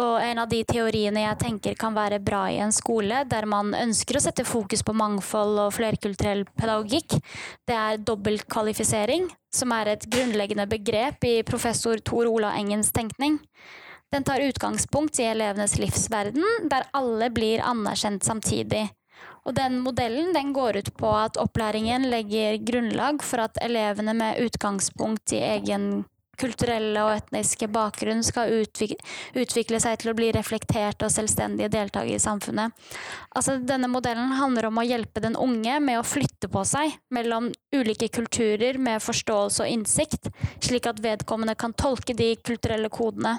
Og 0.01 0.17
en 0.25 0.39
av 0.41 0.49
de 0.49 0.63
teoriene 0.65 1.27
jeg 1.27 1.39
tenker 1.43 1.75
kan 1.77 1.93
være 1.93 2.23
bra 2.25 2.47
i 2.49 2.61
en 2.65 2.73
skole, 2.73 3.21
der 3.29 3.45
man 3.49 3.75
ønsker 3.77 4.17
å 4.17 4.23
sette 4.25 4.47
fokus 4.49 4.81
på 4.87 4.95
mangfold 4.97 5.59
og 5.67 5.75
flerkulturell 5.77 6.47
pedagogikk, 6.57 7.19
det 7.69 7.77
er 7.77 8.01
dobbeltkvalifisering, 8.09 9.29
som 9.53 9.75
er 9.77 9.93
et 9.93 10.07
grunnleggende 10.09 10.65
begrep 10.71 11.27
i 11.29 11.35
professor 11.45 12.01
Tor 12.01 12.31
Ola 12.31 12.55
Engens 12.57 12.95
tenkning. 12.97 13.37
Den 14.11 14.25
tar 14.25 14.43
utgangspunkt 14.43 15.21
i 15.21 15.29
elevenes 15.29 15.77
livsverden, 15.79 16.47
der 16.73 16.89
alle 16.97 17.29
blir 17.31 17.61
anerkjent 17.63 18.25
samtidig. 18.27 18.89
Og 19.45 19.53
den 19.57 19.79
modellen 19.85 20.33
den 20.33 20.55
går 20.57 20.81
ut 20.81 20.91
på 20.97 21.13
at 21.17 21.37
opplæringen 21.41 22.09
legger 22.09 22.57
grunnlag 22.65 23.21
for 23.25 23.45
at 23.45 23.61
elevene 23.61 24.17
med 24.17 24.41
utgangspunkt 24.47 25.37
i 25.37 25.45
egen 25.45 26.07
kulturelle 26.41 27.05
og 27.05 27.13
etniske 27.19 27.69
bakgrunn 27.73 28.25
skal 28.27 28.55
utvikle, 28.63 29.81
seg 29.83 30.01
til 30.01 30.13
å 30.13 30.17
bli 30.17 30.31
reflekterte 30.35 31.07
og 31.07 31.15
selvstendige 31.15 31.71
deltakere 31.73 32.17
i 32.17 32.23
samfunnet. 32.23 32.73
Altså, 33.37 33.59
denne 33.61 33.91
modellen 33.93 34.33
handler 34.41 34.71
om 34.71 34.81
å 34.81 34.87
hjelpe 34.87 35.23
den 35.23 35.37
unge 35.39 35.77
med 35.85 36.01
å 36.01 36.07
flytte 36.07 36.49
på 36.51 36.65
seg 36.69 36.97
mellom 37.15 37.51
ulike 37.77 38.09
kulturer 38.13 38.81
med 38.81 39.05
forståelse 39.05 39.65
og 39.65 39.77
innsikt, 39.77 40.33
slik 40.65 40.89
at 40.91 41.05
vedkommende 41.05 41.55
kan 41.61 41.77
tolke 41.77 42.17
de 42.17 42.33
kulturelle 42.41 42.91
kodene. 42.93 43.39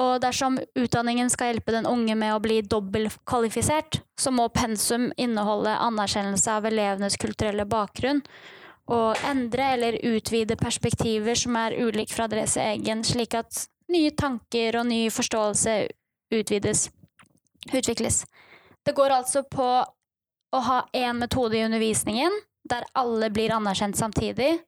Og 0.00 0.16
dersom 0.18 0.56
utdanningen 0.74 1.28
skal 1.30 1.52
hjelpe 1.52 1.70
den 1.70 1.86
unge 1.86 2.16
med 2.18 2.34
å 2.34 2.40
bli 2.42 2.58
dobbeltkvalifisert, 2.66 4.00
så 4.18 4.32
må 4.34 4.48
pensum 4.50 5.12
inneholde 5.14 5.70
anerkjennelse 5.86 6.56
av 6.56 6.66
elevenes 6.66 7.18
kulturelle 7.22 7.66
bakgrunn, 7.70 8.24
å 8.90 9.14
endre 9.24 9.70
eller 9.76 9.98
utvide 10.04 10.56
perspektiver 10.60 11.38
som 11.38 11.56
er 11.56 11.76
ulike 11.80 12.12
fra 12.12 12.28
deres 12.28 12.56
egen, 12.60 13.04
slik 13.04 13.36
at 13.38 13.64
nye 13.92 14.12
tanker 14.16 14.80
og 14.80 14.88
ny 14.88 15.06
forståelse 15.12 15.76
utvides, 16.34 16.88
utvikles. 17.72 18.24
Det 18.84 18.92
går 18.96 19.16
altså 19.16 19.44
på 19.48 19.68
å 20.54 20.60
ha 20.68 20.82
én 20.92 21.18
metode 21.18 21.58
i 21.58 21.64
undervisningen, 21.64 22.32
der 22.68 22.86
alle 22.96 23.30
blir 23.32 23.52
anerkjent 23.56 23.96
samtidig. 23.96 24.58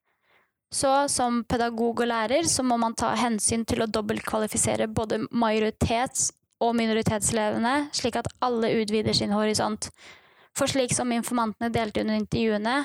Så 0.73 1.07
som 1.13 1.45
pedagog 1.45 2.03
og 2.03 2.11
lærer 2.11 2.49
så 2.51 2.65
må 2.67 2.77
man 2.81 2.97
ta 2.99 3.13
hensyn 3.17 3.65
til 3.69 3.85
å 3.85 3.91
dobbeltkvalifisere 3.91 4.89
både 4.89 5.23
majoritets- 5.31 6.33
og 6.61 6.73
minoritetselevene, 6.79 7.91
slik 7.93 8.17
at 8.17 8.31
alle 8.41 8.73
utvider 8.81 9.15
sin 9.15 9.35
horisont. 9.37 9.91
For 10.57 10.69
slik 10.73 10.95
som 10.97 11.13
informantene 11.13 11.69
delte 11.73 12.01
under 12.01 12.17
intervjuene, 12.17 12.77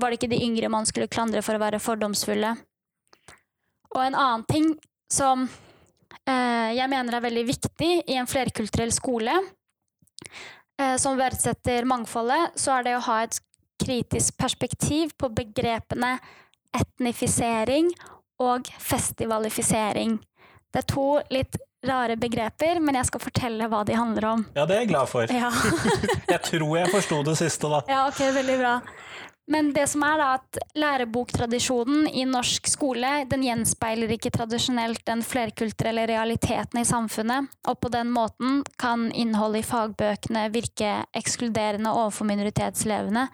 var 0.00 0.10
det 0.10 0.20
ikke 0.20 0.32
de 0.32 0.42
yngre 0.44 0.70
man 0.72 0.86
skulle 0.88 1.10
klandre 1.12 1.42
for 1.44 1.56
å 1.56 1.62
være 1.62 1.80
fordomsfulle. 1.82 2.54
Og 3.92 4.00
en 4.00 4.16
annen 4.16 4.44
ting 4.48 4.70
som 5.12 5.44
eh, 6.24 6.70
jeg 6.78 6.88
mener 6.88 7.18
er 7.18 7.24
veldig 7.26 7.44
viktig 7.50 7.90
i 8.08 8.16
en 8.16 8.28
flerkulturell 8.30 8.92
skole, 8.94 9.34
eh, 10.80 10.96
som 10.96 11.18
verdsetter 11.20 11.84
mangfoldet, 11.88 12.56
så 12.56 12.78
er 12.78 12.88
det 12.88 12.96
å 12.96 13.04
ha 13.10 13.18
et 13.26 13.36
kritisk 13.82 14.38
perspektiv 14.40 15.12
på 15.18 15.28
begrepene 15.34 16.16
etnifisering 16.72 17.90
og 18.40 18.68
festivalifisering. 18.80 20.16
Det 20.72 20.80
er 20.80 20.88
to 20.88 21.06
litt 21.34 21.58
rare 21.84 22.14
begreper, 22.16 22.78
men 22.80 22.96
jeg 22.96 23.08
skal 23.10 23.20
fortelle 23.24 23.66
hva 23.68 23.82
de 23.84 23.96
handler 23.98 24.26
om. 24.30 24.44
Ja, 24.56 24.64
det 24.70 24.76
er 24.76 24.84
jeg 24.84 24.92
glad 24.94 25.10
for. 25.10 25.28
Ja, 25.34 25.50
Jeg 26.32 26.40
tror 26.46 26.76
jeg 26.78 26.92
forsto 26.94 27.18
det 27.26 27.36
siste, 27.42 27.68
da. 27.68 27.82
ja 27.90 28.04
ok, 28.08 28.22
veldig 28.38 28.58
bra. 28.62 28.76
Men 29.50 29.72
det 29.74 29.88
som 29.90 30.04
er 30.06 30.20
da 30.20 30.26
at 30.36 30.58
læreboktradisjonen 30.78 32.06
i 32.14 32.22
norsk 32.30 32.68
skole 32.70 33.10
den 33.30 33.42
gjenspeiler 33.42 34.14
ikke 34.14 34.30
tradisjonelt 34.34 35.02
den 35.08 35.24
flerkulturelle 35.26 36.04
realiteten 36.06 36.78
i 36.78 36.86
samfunnet, 36.86 37.50
og 37.66 37.80
på 37.82 37.90
den 37.90 38.12
måten 38.14 38.62
kan 38.78 39.08
innholdet 39.10 39.64
i 39.64 39.68
fagbøkene 39.72 40.46
virke 40.54 40.94
ekskluderende 41.18 41.90
overfor 41.90 42.30
minoritetselevene. 42.30 43.26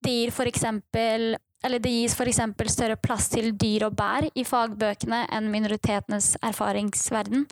Det, 0.00 0.14
gir 0.14 0.32
for 0.32 0.48
eksempel, 0.48 1.34
det 1.66 1.92
gis 1.92 2.14
f.eks. 2.14 2.40
større 2.72 2.96
plass 2.96 3.28
til 3.34 3.50
dyr 3.58 3.88
og 3.90 3.98
bær 3.98 4.30
i 4.30 4.46
fagbøkene 4.46 5.26
enn 5.34 5.50
minoritetenes 5.52 6.36
erfaringsverden. 6.46 7.44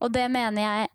Og 0.00 0.14
det 0.14 0.30
mener 0.32 0.62
jeg 0.62 0.88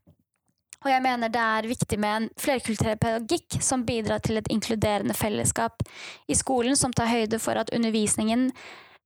og 0.86 0.92
jeg 0.94 1.02
mener 1.02 1.32
det 1.34 1.42
er 1.42 1.68
viktig 1.68 1.98
med 1.98 2.16
en 2.16 2.28
flerkulturell 2.38 3.00
pedagogikk 3.02 3.58
som 3.66 3.86
bidrar 3.88 4.22
til 4.22 4.38
et 4.38 4.50
inkluderende 4.54 5.16
fellesskap 5.18 5.82
i 6.30 6.38
skolen, 6.38 6.78
som 6.78 6.94
tar 6.94 7.10
høyde 7.10 7.40
for 7.42 7.58
at 7.58 7.74
undervisningen 7.74 8.52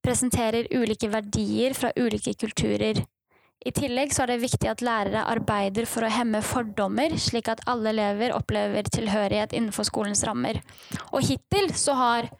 presenterer 0.04 0.68
ulike 0.76 1.08
verdier 1.12 1.72
fra 1.76 1.92
ulike 1.96 2.36
kulturer. 2.40 3.00
I 3.60 3.72
tillegg 3.76 4.12
så 4.16 4.24
er 4.24 4.32
det 4.32 4.42
viktig 4.44 4.68
at 4.70 4.84
lærere 4.84 5.24
arbeider 5.28 5.88
for 5.88 6.04
å 6.04 6.12
hemme 6.12 6.40
fordommer, 6.44 7.16
slik 7.20 7.48
at 7.52 7.60
alle 7.68 7.92
elever 7.92 8.32
opplever 8.36 8.88
tilhørighet 8.88 9.52
innenfor 9.56 9.88
skolens 9.88 10.24
rammer. 10.24 10.62
Og 11.12 11.24
hittil 11.28 11.68
så 11.76 11.96
har 11.96 12.30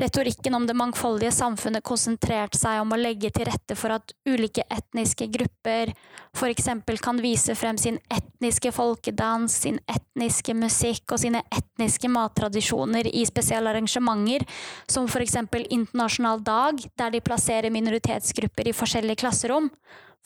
retorikken 0.00 0.54
om 0.54 0.66
det 0.68 0.76
mangfoldige 0.76 1.32
samfunnet 1.32 1.84
konsentrert 1.84 2.56
seg 2.58 2.82
om 2.82 2.92
å 2.92 2.98
legge 3.00 3.30
til 3.32 3.48
rette 3.48 3.76
for 3.78 3.94
at 3.96 4.12
ulike 4.28 4.64
etniske 4.68 5.28
grupper 5.32 5.94
f.eks. 6.36 6.68
kan 7.00 7.20
vise 7.22 7.54
frem 7.56 7.78
sin 7.80 7.96
etniske 8.12 8.72
folkedans, 8.76 9.54
sin 9.64 9.78
etniske 9.88 10.54
musikk 10.54 11.14
og 11.16 11.22
sine 11.22 11.40
etniske 11.48 12.10
mattradisjoner 12.12 13.08
i 13.08 13.24
spesielle 13.28 13.72
arrangementer, 13.72 14.44
som 14.90 15.08
f.eks. 15.08 15.38
Internasjonal 15.70 16.44
dag, 16.44 16.84
der 16.98 17.14
de 17.14 17.22
plasserer 17.24 17.72
minoritetsgrupper 17.72 18.68
i 18.68 18.76
forskjellige 18.76 19.22
klasserom. 19.24 19.70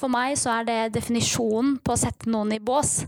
For 0.01 0.11
meg 0.11 0.35
så 0.41 0.59
er 0.59 0.67
det 0.67 0.81
definisjonen 0.99 1.77
på 1.85 1.95
å 1.95 2.01
sette 2.01 2.31
noen 2.31 2.57
i 2.57 2.63
bås. 2.63 3.05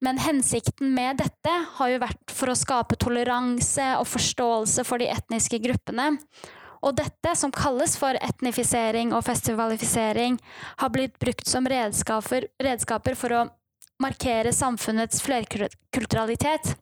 Men 0.00 0.18
hensikten 0.18 0.94
med 0.96 1.20
dette 1.20 1.52
har 1.76 1.92
jo 1.92 2.00
vært 2.00 2.32
for 2.32 2.52
å 2.52 2.56
skape 2.56 2.96
toleranse 3.00 3.84
og 3.98 4.08
forståelse 4.08 4.84
for 4.88 5.02
de 5.02 5.10
etniske 5.12 5.60
gruppene. 5.60 6.14
Og 6.80 6.96
dette, 6.96 7.34
som 7.36 7.52
kalles 7.52 7.98
for 8.00 8.16
etnifisering 8.24 9.12
og 9.12 9.26
festivalifisering, 9.26 10.38
har 10.80 10.92
blitt 10.94 11.18
brukt 11.20 11.48
som 11.48 11.68
redskaper, 11.68 12.48
redskaper 12.62 13.18
for 13.20 13.36
å 13.36 13.46
markere 14.00 14.54
samfunnets 14.56 15.20
flerkulturalitet. 15.20 16.72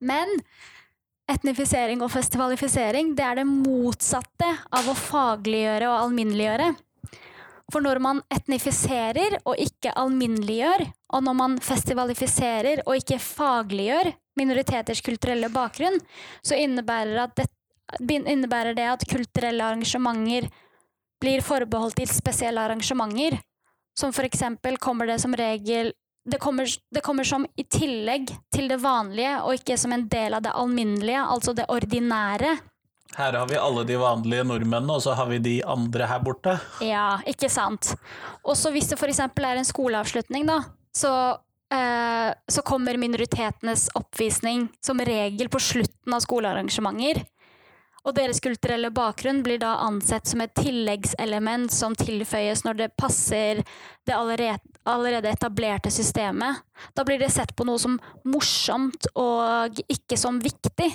Men 0.00 0.40
etnifisering 1.30 2.00
og 2.00 2.12
festivalifisering 2.14 3.12
det 3.18 3.26
er 3.26 3.42
det 3.42 3.48
motsatte 3.50 4.48
av 4.72 4.88
å 4.88 4.96
fagliggjøre 4.96 5.90
og 5.90 6.06
alminneliggjøre. 6.06 6.72
For 7.70 7.84
når 7.84 8.00
man 8.02 8.22
etnifiserer 8.34 9.38
og 9.44 9.58
ikke 9.60 9.92
alminneliggjør, 9.98 10.84
og 11.14 11.22
når 11.26 11.36
man 11.38 11.56
festivalifiserer 11.62 12.82
og 12.86 12.98
ikke 12.98 13.20
fagliggjør 13.22 14.10
minoriteters 14.40 15.02
kulturelle 15.04 15.50
bakgrunn, 15.54 15.98
så 16.42 16.58
innebærer, 16.58 17.30
det, 17.36 17.46
innebærer 18.18 18.74
det 18.78 18.88
at 18.90 19.06
kulturelle 19.10 19.66
arrangementer 19.66 20.48
blir 21.20 21.44
forbeholdt 21.44 22.00
til 22.00 22.10
spesielle 22.10 22.62
arrangementer. 22.62 23.38
Som 23.98 24.14
for 24.16 24.24
eksempel 24.24 24.78
kommer 24.80 25.10
det 25.10 25.20
som 25.22 25.34
regel 25.36 25.92
det 26.30 26.38
kommer, 26.38 26.68
det 26.94 27.00
kommer, 27.00 27.24
som 27.24 27.46
i 27.56 27.64
tillegg 27.64 28.28
til 28.52 28.68
det 28.68 28.76
vanlige, 28.82 29.38
og 29.40 29.56
ikke 29.56 29.76
som 29.80 29.94
en 29.96 30.04
del 30.08 30.36
av 30.36 30.42
det 30.44 30.52
alminnelige, 30.52 31.22
altså 31.22 31.54
det 31.56 31.64
ordinære. 31.72 32.58
Her 33.16 33.34
har 33.34 33.48
vi 33.50 33.58
alle 33.58 33.84
de 33.84 33.96
vanlige 33.98 34.44
nordmennene, 34.46 34.94
og 34.94 35.02
så 35.02 35.16
har 35.18 35.26
vi 35.30 35.40
de 35.42 35.56
andre 35.66 36.06
her 36.06 36.22
borte. 36.22 36.56
Ja, 36.84 37.18
ikke 37.26 37.50
sant. 37.50 37.94
Og 38.44 38.56
så 38.58 38.70
hvis 38.74 38.90
det 38.92 39.00
f.eks. 39.00 39.20
er 39.26 39.58
en 39.58 39.66
skoleavslutning, 39.66 40.46
da, 40.46 40.60
så, 40.94 41.12
eh, 41.74 42.30
så 42.46 42.62
kommer 42.66 43.00
minoritetenes 43.00 43.88
oppvisning 43.98 44.68
som 44.84 45.02
regel 45.02 45.50
på 45.50 45.62
slutten 45.62 46.14
av 46.14 46.22
skolearrangementer. 46.24 47.24
Og 48.00 48.14
deres 48.16 48.40
kulturelle 48.40 48.88
bakgrunn 48.96 49.42
blir 49.44 49.58
da 49.60 49.74
ansett 49.84 50.30
som 50.30 50.40
et 50.40 50.54
tilleggselement 50.56 51.68
som 51.72 51.92
tilføyes 51.98 52.62
når 52.64 52.78
det 52.78 52.88
passer 52.96 53.60
det 54.08 54.16
allerede, 54.16 55.34
etablerte 55.34 55.92
systemet. 55.92 56.62
Da 56.96 57.04
blir 57.04 57.20
det 57.20 57.28
sett 57.34 57.52
på 57.56 57.66
noe 57.68 57.80
som 57.82 57.98
morsomt 58.24 59.10
og 59.12 59.82
ikke 59.92 60.16
som 60.16 60.40
viktig. 60.40 60.88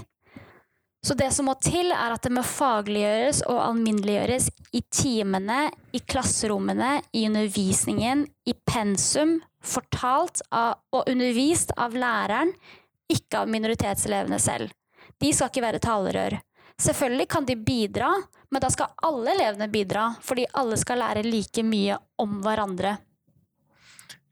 Så 1.06 1.13
det 1.13 1.28
som 1.36 1.46
må 1.46 1.54
til, 1.62 1.91
er 1.94 2.15
at 2.15 2.24
det 2.26 2.32
må 2.34 2.41
fagliggjøres 2.41 3.44
og 3.46 3.60
alminneliggjøres 3.62 4.48
i 4.74 4.80
timene, 4.89 5.68
i 5.94 6.00
klasserommene, 6.02 6.96
i 7.13 7.28
undervisningen, 7.28 8.24
i 8.50 8.56
pensum, 8.65 9.36
fortalt 9.62 10.41
av, 10.50 10.80
og 10.89 11.12
undervist 11.12 11.76
av 11.78 11.94
læreren, 11.94 12.56
ikke 13.06 13.44
av 13.44 13.52
minoritetselevene 13.54 14.39
selv. 14.41 14.74
De 15.22 15.30
skal 15.30 15.52
ikke 15.52 15.63
være 15.68 15.82
talerør. 15.84 16.36
Selvfølgelig 16.82 17.28
kan 17.36 17.46
de 17.46 17.56
bidra, 17.68 18.10
men 18.50 18.63
da 18.63 18.72
skal 18.74 18.96
alle 19.06 19.36
elevene 19.36 19.68
bidra, 19.70 20.08
fordi 20.26 20.48
alle 20.58 20.80
skal 20.82 21.04
lære 21.04 21.22
like 21.28 21.63
mye 21.68 22.00
om 22.24 22.39
hverandre. 22.41 22.96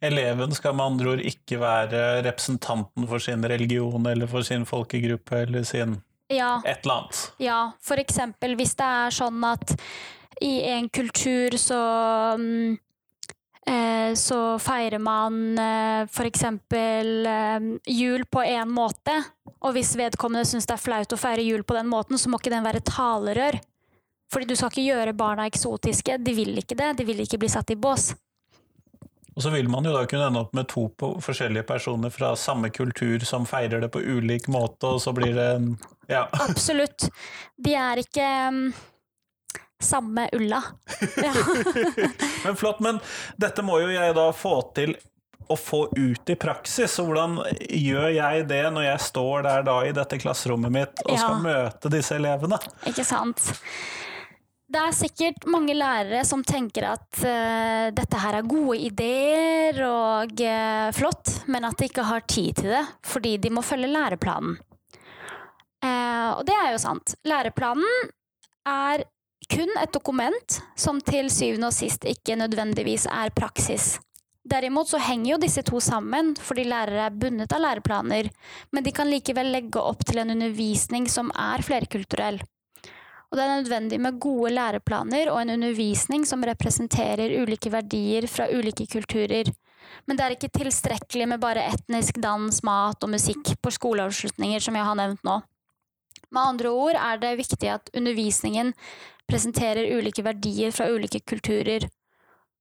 Eleven 0.04 0.58
skal 0.58 0.74
med 0.74 0.88
andre 0.90 1.14
ord 1.14 1.22
ikke 1.22 1.62
være 1.62 2.02
representanten 2.26 3.06
for 3.08 3.22
sin 3.22 3.46
religion 3.46 4.10
eller 4.10 4.28
for 4.28 4.42
sin 4.42 4.66
folkegruppe 4.68 5.44
eller 5.46 5.70
sin 5.70 5.96
Ja, 6.34 6.56
et 6.65 6.84
eller 6.86 7.04
annet. 7.04 7.22
ja, 7.43 7.60
for 7.82 8.02
eksempel 8.02 8.56
hvis 8.60 8.76
det 8.80 8.88
er 8.88 9.13
sånn 9.13 9.43
at 9.48 9.76
i 10.41 10.56
en 10.74 10.89
kultur 10.89 11.54
så 11.62 11.80
um, 12.36 12.74
eh, 13.69 14.13
så 14.19 14.39
feirer 14.60 15.00
man 15.00 15.38
eh, 15.62 16.08
for 16.12 16.28
eksempel 16.28 17.28
eh, 17.30 17.67
jul 17.88 18.26
på 18.26 18.41
en 18.43 18.74
måte, 18.74 19.13
og 19.63 19.76
hvis 19.78 19.93
vedkommende 20.00 20.48
syns 20.50 20.67
det 20.67 20.76
er 20.76 20.82
flaut 20.84 21.13
å 21.15 21.19
feire 21.22 21.46
jul 21.46 21.63
på 21.63 21.78
den 21.78 21.88
måten, 21.91 22.17
så 22.19 22.30
må 22.34 22.41
ikke 22.41 22.52
den 22.52 22.65
være 22.65 22.82
talerør. 22.84 23.60
Fordi 24.34 24.50
du 24.50 24.56
skal 24.58 24.72
ikke 24.74 24.88
gjøre 24.89 25.13
barna 25.13 25.46
eksotiske, 25.48 26.17
de 26.26 26.34
vil 26.34 26.58
ikke 26.58 26.76
det, 26.80 26.89
de 26.98 27.06
vil 27.06 27.22
ikke 27.24 27.38
bli 27.39 27.52
satt 27.54 27.69
i 27.72 27.78
bås. 27.78 28.10
Og 29.34 29.41
så 29.46 29.50
vil 29.54 29.69
man 29.69 29.86
jo 29.86 29.93
da 29.96 30.04
kunne 30.10 30.28
ende 30.30 30.41
opp 30.43 30.52
med 30.54 30.67
to 30.69 30.88
på- 30.98 31.15
forskjellige 31.22 31.65
personer 31.69 32.12
fra 32.13 32.34
samme 32.38 32.69
kultur 32.74 33.24
som 33.26 33.46
feirer 33.50 33.82
det 33.82 33.89
på 33.93 34.02
ulik 34.02 34.50
måte, 34.52 34.89
og 34.89 35.00
så 35.02 35.13
blir 35.13 35.34
det 35.38 35.48
en 35.56 35.69
Ja. 36.12 36.26
Absolutt. 36.44 37.08
De 37.58 37.74
er 37.80 38.02
ikke 38.04 38.26
um, 38.50 38.60
samme 39.84 40.28
ulla. 40.36 40.62
Ja. 41.18 41.34
Men 42.46 42.56
flott, 42.60 42.80
men 42.84 43.00
dette 43.39 43.63
må 43.66 43.80
jo 43.84 43.89
jeg 43.94 44.16
da 44.18 44.30
få 44.36 44.58
til 44.76 44.96
å 45.52 45.58
få 45.60 45.86
ut 45.92 46.30
i 46.32 46.36
praksis. 46.39 46.94
Så 46.96 47.04
hvordan 47.08 47.38
gjør 47.60 48.10
jeg 48.16 48.46
det 48.48 48.62
når 48.72 48.86
jeg 48.88 49.04
står 49.10 49.44
der 49.48 49.66
da 49.68 49.76
i 49.88 49.92
dette 49.96 50.20
klasserommet 50.22 50.72
mitt 50.72 51.04
og 51.04 51.18
skal 51.20 51.36
Ja. 51.36 51.44
møte 51.44 51.92
disse 51.92 52.16
elevene? 52.16 52.60
Ikke 52.88 53.04
sant? 53.08 53.44
Det 54.74 54.80
er 54.82 54.96
sikkert 54.96 55.44
mange 55.52 55.76
lærere 55.78 56.24
som 56.26 56.42
tenker 56.48 56.88
at 56.96 57.20
uh, 57.28 57.92
dette 57.94 58.22
her 58.24 58.39
er 58.39 58.48
gode 58.50 58.80
ideer 58.88 59.78
og 59.86 60.32
uh, 60.42 60.88
flott, 60.96 61.30
men 61.52 61.68
at 61.68 61.78
de 61.78 61.92
ikke 61.92 62.08
har 62.08 62.24
tid 62.26 62.56
til 62.63 62.72
det 62.74 62.86
fordi 63.06 63.36
de 63.44 63.52
må 63.54 63.62
følge 63.62 63.92
læreplanen. 63.92 64.56
Eh, 65.84 66.30
og 66.38 66.46
det 66.48 66.56
er 66.56 66.72
jo 66.74 66.82
sant. 66.82 67.15
Læreplanen 67.28 68.10
er 68.69 69.04
kun 69.52 69.76
et 69.82 69.91
dokument 69.93 70.60
som 70.80 71.02
til 71.04 71.30
syvende 71.34 71.69
og 71.69 71.76
sist 71.76 72.08
ikke 72.08 72.38
nødvendigvis 72.39 73.10
er 73.12 73.34
praksis. 73.36 73.98
Derimot 74.43 74.89
så 74.91 75.00
henger 75.00 75.34
jo 75.34 75.39
disse 75.39 75.63
to 75.63 75.80
sammen 75.84 76.34
fordi 76.36 76.65
lærere 76.67 77.06
er 77.08 77.15
bundet 77.15 77.54
av 77.56 77.62
læreplaner, 77.63 78.28
men 78.76 78.84
de 78.84 78.91
kan 78.96 79.08
likevel 79.08 79.54
legge 79.54 79.80
opp 79.80 80.04
til 80.08 80.19
en 80.19 80.34
undervisning 80.36 81.08
som 81.12 81.32
er 81.32 81.63
flerkulturell. 81.63 82.41
Og 83.32 83.39
det 83.39 83.43
er 83.43 83.54
nødvendig 83.63 84.00
med 84.04 84.19
gode 84.22 84.52
læreplaner 84.54 85.32
og 85.32 85.39
en 85.41 85.56
undervisning 85.56 86.28
som 86.28 86.43
representerer 86.46 87.34
ulike 87.41 87.72
verdier 87.74 88.28
fra 88.30 88.46
ulike 88.52 88.86
kulturer. 88.91 89.48
Men 90.06 90.19
det 90.19 90.26
er 90.26 90.36
ikke 90.36 90.52
tilstrekkelig 90.54 91.32
med 91.32 91.41
bare 91.41 91.63
etnisk 91.72 92.19
dans, 92.22 92.60
mat 92.67 93.04
og 93.04 93.10
musikk 93.10 93.56
på 93.63 93.74
skoleavslutninger, 93.74 94.62
som 94.62 94.78
jeg 94.78 94.86
har 94.86 95.00
nevnt 95.00 95.24
nå. 95.26 95.39
Med 96.34 96.41
andre 96.41 96.72
ord 96.74 96.98
er 96.98 97.19
det 97.22 97.36
viktig 97.38 97.69
at 97.69 97.91
undervisningen 97.93 98.74
presenterer 99.30 99.93
ulike 99.98 100.26
verdier 100.26 100.74
fra 100.74 100.89
ulike 100.89 101.22
kulturer. 101.30 101.86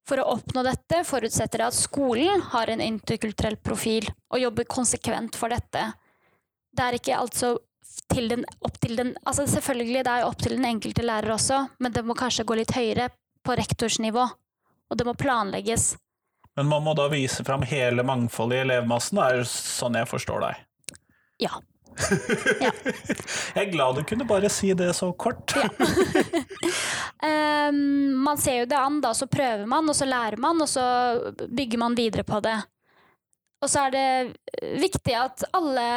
For 0.08 0.18
å 0.18 0.28
oppnå 0.34 0.64
dette 0.66 1.02
forutsetter 1.06 1.62
det 1.62 1.70
at 1.70 1.78
skolen 1.78 2.42
har 2.52 2.70
en 2.70 2.82
interkulturell 2.82 3.56
profil 3.62 4.08
og 4.32 4.42
jobber 4.42 4.68
konsekvent 4.68 5.38
for 5.38 5.54
dette. 5.54 5.84
Det 6.72 6.84
er 6.84 6.98
ikke 6.98 7.18
altså 7.18 7.54
til 8.12 8.28
den, 8.32 8.44
opp 8.64 8.78
til 8.80 8.96
den 8.96 9.12
altså 9.28 9.44
Selvfølgelig 9.48 10.04
det 10.06 10.12
er 10.12 10.26
opp 10.26 10.40
til 10.40 10.56
den 10.56 10.64
enkelte 10.68 11.04
lærer 11.04 11.34
også, 11.34 11.66
men 11.78 11.92
det 11.92 12.04
må 12.06 12.16
kanskje 12.18 12.46
gå 12.48 12.56
litt 12.58 12.72
høyere 12.76 13.10
på 13.44 13.56
rektorsnivå. 13.58 14.24
Og 14.92 14.98
det 14.98 15.06
må 15.08 15.14
planlegges. 15.16 15.94
Men 16.58 16.68
man 16.68 16.84
må 16.84 16.92
da 16.96 17.06
vise 17.12 17.44
fram 17.46 17.64
hele 17.64 18.04
mangfoldet 18.04 18.58
i 18.58 18.64
elevmassen, 18.66 19.20
det 19.20 19.28
er 19.28 19.46
sånn 19.48 19.96
jeg 19.96 20.08
forstår 20.10 20.42
deg. 20.44 20.64
Ja. 21.40 21.60
Ja. 22.62 22.72
Jeg 23.52 23.66
er 23.66 23.70
glad 23.72 23.98
du 23.98 24.04
kunne 24.08 24.26
bare 24.28 24.50
si 24.52 24.72
det 24.76 24.90
så 24.96 25.10
kort. 25.12 25.54
um, 27.22 27.78
man 28.26 28.40
ser 28.40 28.62
jo 28.62 28.68
det 28.70 28.78
an, 28.78 29.00
da, 29.04 29.12
så 29.16 29.28
prøver 29.30 29.66
man, 29.68 29.88
og 29.88 29.96
så 29.96 30.08
lærer 30.08 30.40
man, 30.40 30.60
og 30.62 30.70
så 30.70 30.84
bygger 31.48 31.82
man 31.82 31.98
videre 31.98 32.24
på 32.26 32.40
det. 32.44 32.58
Og 33.62 33.70
så 33.70 33.86
er 33.86 33.92
det 33.94 34.76
viktig 34.82 35.14
at 35.14 35.44
alle, 35.54 35.88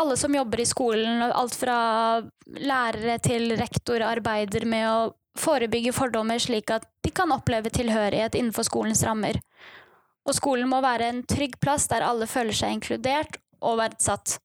alle 0.00 0.16
som 0.16 0.34
jobber 0.34 0.62
i 0.62 0.68
skolen, 0.68 1.22
alt 1.28 1.56
fra 1.58 1.78
lærere 2.56 3.18
til 3.20 3.52
rektor, 3.60 4.00
arbeider 4.06 4.64
med 4.68 4.86
å 4.88 5.00
forebygge 5.38 5.92
fordommer 5.94 6.40
slik 6.42 6.72
at 6.74 6.86
de 7.04 7.12
kan 7.14 7.32
oppleve 7.32 7.70
tilhørighet 7.72 8.38
innenfor 8.38 8.66
skolens 8.66 9.04
rammer. 9.06 9.36
Og 10.28 10.36
skolen 10.36 10.68
må 10.70 10.80
være 10.84 11.10
en 11.10 11.22
trygg 11.28 11.58
plass 11.60 11.88
der 11.92 12.04
alle 12.06 12.28
føler 12.28 12.56
seg 12.56 12.78
inkludert 12.78 13.36
og 13.60 13.78
verdsatt. 13.80 14.38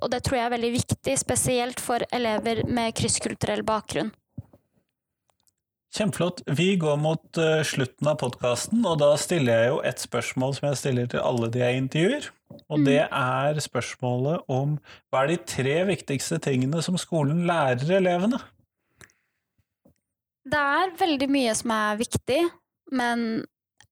Og 0.00 0.08
det 0.12 0.22
tror 0.24 0.38
jeg 0.38 0.46
er 0.46 0.54
veldig 0.54 0.72
viktig, 0.78 1.14
spesielt 1.20 1.82
for 1.82 2.04
elever 2.14 2.64
med 2.68 2.96
krysskulturell 2.96 3.62
bakgrunn. 3.66 4.12
Kjempeflott. 5.90 6.44
Vi 6.54 6.76
går 6.78 6.98
mot 7.02 7.38
eh, 7.42 7.64
slutten 7.66 8.06
av 8.06 8.20
podkasten, 8.20 8.84
og 8.86 9.00
da 9.02 9.10
stiller 9.18 9.58
jeg 9.58 9.70
jo 9.72 9.80
et 9.90 10.02
spørsmål 10.02 10.54
som 10.54 10.68
jeg 10.68 10.78
stiller 10.78 11.10
til 11.10 11.24
alle 11.24 11.50
de 11.50 11.64
jeg 11.64 11.80
intervjuer. 11.82 12.28
Og 12.70 12.84
det 12.86 13.00
er 13.02 13.58
spørsmålet 13.62 14.46
om 14.50 14.76
hva 15.10 15.24
er 15.24 15.32
de 15.32 15.38
tre 15.50 15.76
viktigste 15.90 16.38
tingene 16.46 16.82
som 16.86 16.98
skolen 16.98 17.42
lærer 17.48 17.98
elevene? 17.98 18.38
Det 20.50 20.60
er 20.60 20.94
veldig 20.98 21.28
mye 21.30 21.56
som 21.58 21.74
er 21.74 21.98
viktig, 22.00 22.40
men 22.94 23.42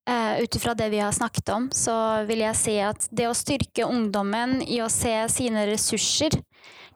eh, 0.09 0.43
ut 0.43 0.57
ifra 0.57 0.75
det 0.75 0.89
vi 0.91 1.01
har 1.03 1.13
snakket 1.13 1.49
om, 1.55 1.69
så 1.73 2.25
vil 2.29 2.43
jeg 2.47 2.59
si 2.59 2.77
at 2.83 3.09
det 3.11 3.29
å 3.29 3.37
styrke 3.37 3.87
ungdommen 3.87 4.59
i 4.65 4.81
å 4.85 4.91
se 4.93 5.15
sine 5.33 5.67
ressurser 5.69 6.41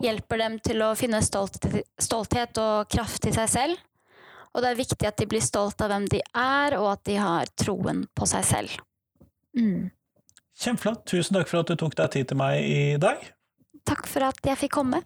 hjelper 0.03 0.40
dem 0.42 0.59
til 0.64 0.83
å 0.83 0.92
finne 0.98 1.22
stolthet, 1.22 1.85
stolthet 2.01 2.59
og 2.62 2.90
kraft 2.90 3.29
i 3.29 3.35
seg 3.35 3.51
selv. 3.51 3.83
Og 4.53 4.61
det 4.61 4.72
er 4.72 4.81
viktig 4.83 5.09
at 5.09 5.16
de 5.20 5.29
blir 5.29 5.44
stolt 5.44 5.81
av 5.81 5.92
hvem 5.92 6.07
de 6.12 6.20
er, 6.20 6.77
og 6.77 6.90
at 6.92 7.05
de 7.09 7.16
har 7.16 7.48
troen 7.57 8.05
på 8.12 8.29
seg 8.29 8.44
selv. 8.44 8.75
Mm. 9.57 9.88
Kjempeflott. 10.62 11.07
Tusen 11.09 11.38
takk 11.38 11.48
for 11.48 11.62
at 11.62 11.72
du 11.72 11.79
tok 11.81 11.96
deg 11.96 12.12
tid 12.12 12.29
til 12.29 12.40
meg 12.40 12.61
i 12.61 12.83
dag. 13.01 13.22
Takk 13.88 14.05
for 14.11 14.29
at 14.29 14.38
jeg 14.44 14.61
fikk 14.66 14.77
komme. 14.77 15.01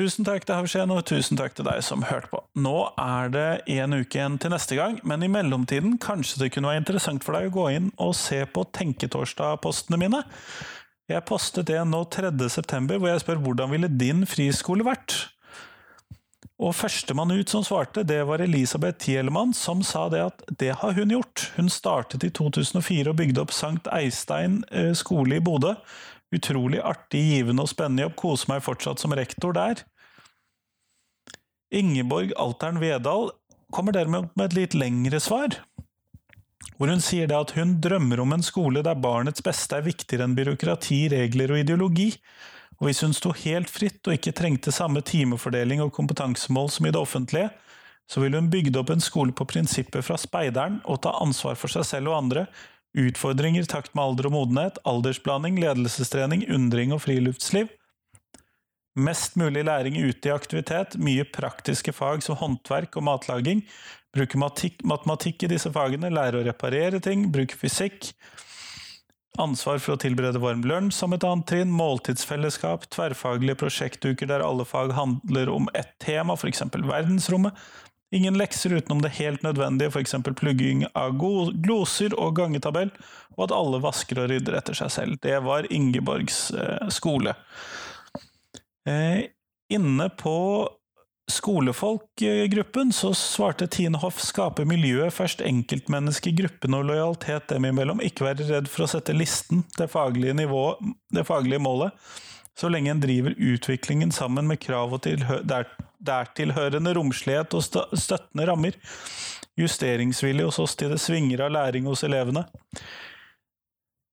Tusen 0.00 0.24
takk 0.24 0.46
til 0.48 0.56
Havskjen, 0.56 0.92
og 0.94 1.02
tusen 1.04 1.36
takk 1.36 1.52
til 1.52 1.66
deg 1.66 1.82
som 1.84 2.06
hørte 2.08 2.30
på. 2.32 2.38
Nå 2.56 2.86
er 2.96 3.32
det 3.34 3.48
en 3.74 3.98
uke 3.98 4.16
igjen 4.16 4.38
til 4.40 4.54
neste 4.54 4.78
gang, 4.78 4.94
men 5.04 5.20
i 5.20 5.28
mellomtiden 5.28 5.98
kanskje 6.00 6.38
det 6.40 6.54
kunne 6.54 6.70
være 6.70 6.80
interessant 6.80 7.26
for 7.26 7.36
deg 7.36 7.50
å 7.50 7.52
gå 7.58 7.66
inn 7.76 7.90
og 8.00 8.14
se 8.16 8.38
på 8.48 8.64
Tenketorsdag-postene 8.78 9.98
mine. 10.00 10.22
Jeg 11.10 11.26
postet 11.28 11.74
en 11.74 11.92
nå 11.92 12.00
3. 12.16 12.32
september 12.48 12.96
hvor 12.96 13.12
jeg 13.12 13.20
spør 13.26 13.42
hvordan 13.44 13.74
ville 13.74 13.92
din 13.92 14.24
friskole 14.24 14.88
vært? 14.88 15.18
Og 16.60 16.72
førstemann 16.76 17.36
ut 17.36 17.52
som 17.52 17.64
svarte, 17.66 18.00
det 18.00 18.22
var 18.28 18.40
Elisabeth 18.40 19.04
Thielemann, 19.04 19.52
som 19.52 19.84
sa 19.84 20.06
det 20.12 20.24
at 20.30 20.42
det 20.64 20.78
har 20.80 20.96
hun 20.96 21.12
gjort. 21.12 21.50
Hun 21.58 21.68
startet 21.68 22.24
i 22.24 22.32
2004 22.32 23.12
og 23.12 23.20
bygde 23.20 23.44
opp 23.44 23.52
Sankt 23.52 23.92
Eistein 23.92 24.62
eh, 24.72 24.94
skole 24.96 25.36
i 25.36 25.44
Bodø. 25.44 25.76
Utrolig 26.32 26.78
artig, 26.80 27.20
givende 27.34 27.64
og 27.64 27.72
spennende 27.72 28.04
jobb. 28.06 28.18
Koser 28.20 28.52
meg 28.52 28.64
fortsatt 28.64 29.02
som 29.02 29.12
rektor 29.18 29.56
der. 29.56 29.84
Ingeborg 31.70 32.32
Altern 32.36 32.80
Vedal 32.82 33.30
kommer 33.70 33.94
dermed 33.94 34.30
med 34.34 34.50
et 34.50 34.56
litt 34.56 34.74
lengre 34.74 35.20
svar. 35.22 35.54
Hvor 36.76 36.90
hun 36.90 37.02
sier 37.04 37.28
det 37.30 37.36
at 37.36 37.52
hun 37.54 37.76
drømmer 37.82 38.22
om 38.22 38.34
en 38.34 38.42
skole 38.42 38.82
der 38.82 38.98
barnets 38.98 39.44
beste 39.44 39.78
er 39.78 39.86
viktigere 39.86 40.26
enn 40.26 40.34
byråkrati, 40.34 41.04
regler 41.12 41.54
og 41.54 41.62
ideologi. 41.62 42.08
Og 42.80 42.88
hvis 42.88 43.02
hun 43.04 43.14
sto 43.14 43.34
helt 43.36 43.70
fritt 43.70 44.00
og 44.08 44.16
ikke 44.16 44.34
trengte 44.36 44.74
samme 44.74 45.02
timefordeling 45.06 45.82
og 45.84 45.92
kompetansemål 45.94 46.70
som 46.74 46.88
i 46.88 46.92
det 46.94 47.00
offentlige, 47.00 47.50
så 48.10 48.24
ville 48.24 48.40
hun 48.40 48.50
bygd 48.50 48.80
opp 48.80 48.90
en 48.90 49.04
skole 49.04 49.34
på 49.36 49.46
prinsipper 49.46 50.02
fra 50.02 50.16
speideren 50.18 50.80
og 50.90 51.02
ta 51.04 51.14
ansvar 51.22 51.58
for 51.60 51.70
seg 51.70 51.86
selv 51.86 52.10
og 52.10 52.18
andre, 52.24 52.46
utfordringer 52.98 53.62
i 53.62 53.70
takt 53.70 53.94
med 53.94 54.02
alder 54.02 54.26
og 54.26 54.34
modenhet, 54.34 54.80
aldersblanding, 54.88 55.60
ledelsestrening, 55.62 56.48
undring 56.50 56.96
og 56.96 57.04
friluftsliv. 57.04 57.70
Mest 58.98 59.36
mulig 59.38 59.62
læring 59.64 59.94
ute 60.02 60.28
i 60.28 60.34
aktivitet, 60.34 60.96
mye 60.98 61.24
praktiske 61.24 61.92
fag 61.94 62.24
som 62.26 62.38
håndverk 62.40 62.96
og 62.98 63.06
matlaging. 63.06 63.62
Bruke 64.10 64.38
matematikk 64.40 65.44
i 65.46 65.50
disse 65.52 65.70
fagene, 65.70 66.10
lære 66.10 66.40
å 66.40 66.46
reparere 66.46 66.98
ting, 67.02 67.28
bruke 67.30 67.54
fysikk. 67.58 68.10
Ansvar 69.38 69.78
for 69.78 69.94
å 69.94 70.00
tilberede 70.02 70.40
varm 70.42 70.64
lunsj 70.66 70.96
som 70.98 71.14
et 71.14 71.24
annet 71.24 71.46
trinn, 71.46 71.70
måltidsfellesskap, 71.70 72.88
tverrfaglige 72.90 73.60
prosjektuker 73.62 74.26
der 74.26 74.42
alle 74.42 74.66
fag 74.66 74.90
handler 74.96 75.52
om 75.54 75.70
ett 75.78 75.94
tema, 76.02 76.34
f.eks. 76.34 76.66
verdensrommet. 76.74 77.54
Ingen 78.10 78.34
lekser 78.34 78.74
utenom 78.74 79.04
det 79.04 79.12
helt 79.20 79.44
nødvendige, 79.46 79.92
f.eks. 79.94 80.16
plugging 80.34 80.82
av 80.98 81.14
gloser 81.14 82.16
og 82.18 82.34
gangetabell, 82.40 82.90
og 83.36 83.44
at 83.46 83.54
alle 83.54 83.78
vasker 83.84 84.18
og 84.18 84.32
rydder 84.32 84.58
etter 84.58 84.74
seg 84.74 84.90
selv. 84.90 85.20
Det 85.22 85.36
var 85.46 85.70
Ingeborgs 85.70 86.48
eh, 86.50 86.90
skole. 86.90 87.36
Eh, 88.90 89.24
inne 89.70 90.08
på 90.18 90.36
skolefolkgruppen 91.30 92.92
så 92.92 93.12
svarte 93.14 93.68
Tine 93.70 94.00
Hoff 94.02 94.18
skape 94.22 94.64
miljøet 94.66 95.14
først 95.14 95.44
enkeltmenneske, 95.46 96.32
gruppen 96.34 96.74
og 96.74 96.88
lojalitet 96.88 97.46
dem 97.52 97.68
imellom. 97.68 98.02
Ikke 98.02 98.26
være 98.26 98.48
redd 98.48 98.70
for 98.70 98.86
å 98.86 98.90
sette 98.90 99.14
listen, 99.14 99.62
det 99.78 99.90
faglige, 99.92 100.34
nivået, 100.40 100.82
det 101.14 101.26
faglige 101.28 101.62
målet. 101.62 101.94
Så 102.58 102.68
lenge 102.68 102.90
en 102.92 103.02
driver 103.02 103.36
utviklingen 103.38 104.10
sammen 104.12 104.48
med 104.50 104.60
krav 104.60 104.92
og 104.96 105.06
dertilhørende 105.06 106.94
romslighet 106.96 107.54
og 107.56 107.62
støttende 107.64 108.48
rammer. 108.50 108.76
Justeringsvilje 109.60 110.48
hos 110.48 110.58
oss 110.62 110.74
til 110.78 110.92
det 110.92 111.00
svinger 111.00 111.46
av 111.46 111.54
læring 111.54 111.86
hos 111.88 112.02
elevene. 112.06 112.44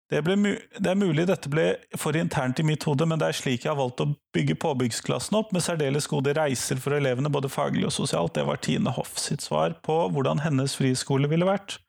Det, 0.08 0.22
det, 0.24 0.88
er 0.88 0.96
mulig 0.96 1.26
dette 1.28 1.50
ble 1.52 1.66
for 2.00 2.16
internt 2.16 2.62
i 2.62 2.64
mitt 2.64 2.86
hode, 2.88 3.04
men 3.04 3.20
det 3.20 3.28
er 3.28 3.36
slik 3.36 3.66
jeg 3.66 3.74
har 3.74 3.80
valgt 3.80 4.00
å 4.00 4.14
bygge 4.36 4.56
påbyggsklassen 4.64 5.36
opp, 5.36 5.52
med 5.52 5.66
særdeles 5.66 6.08
gode 6.08 6.32
reiser 6.38 6.80
for 6.80 6.96
elevene, 6.96 7.32
både 7.34 7.52
faglig 7.52 7.84
og 7.90 7.92
sosialt. 7.92 8.38
Det 8.38 8.46
var 8.48 8.62
Tine 8.64 8.94
Hoff 8.96 9.18
sitt 9.20 9.44
svar 9.44 9.76
på 9.84 10.06
hvordan 10.16 10.46
hennes 10.46 10.78
friskole 10.80 11.28
ville 11.28 11.48
vært. 11.50 11.82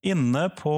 Inne 0.00 0.46
på 0.56 0.72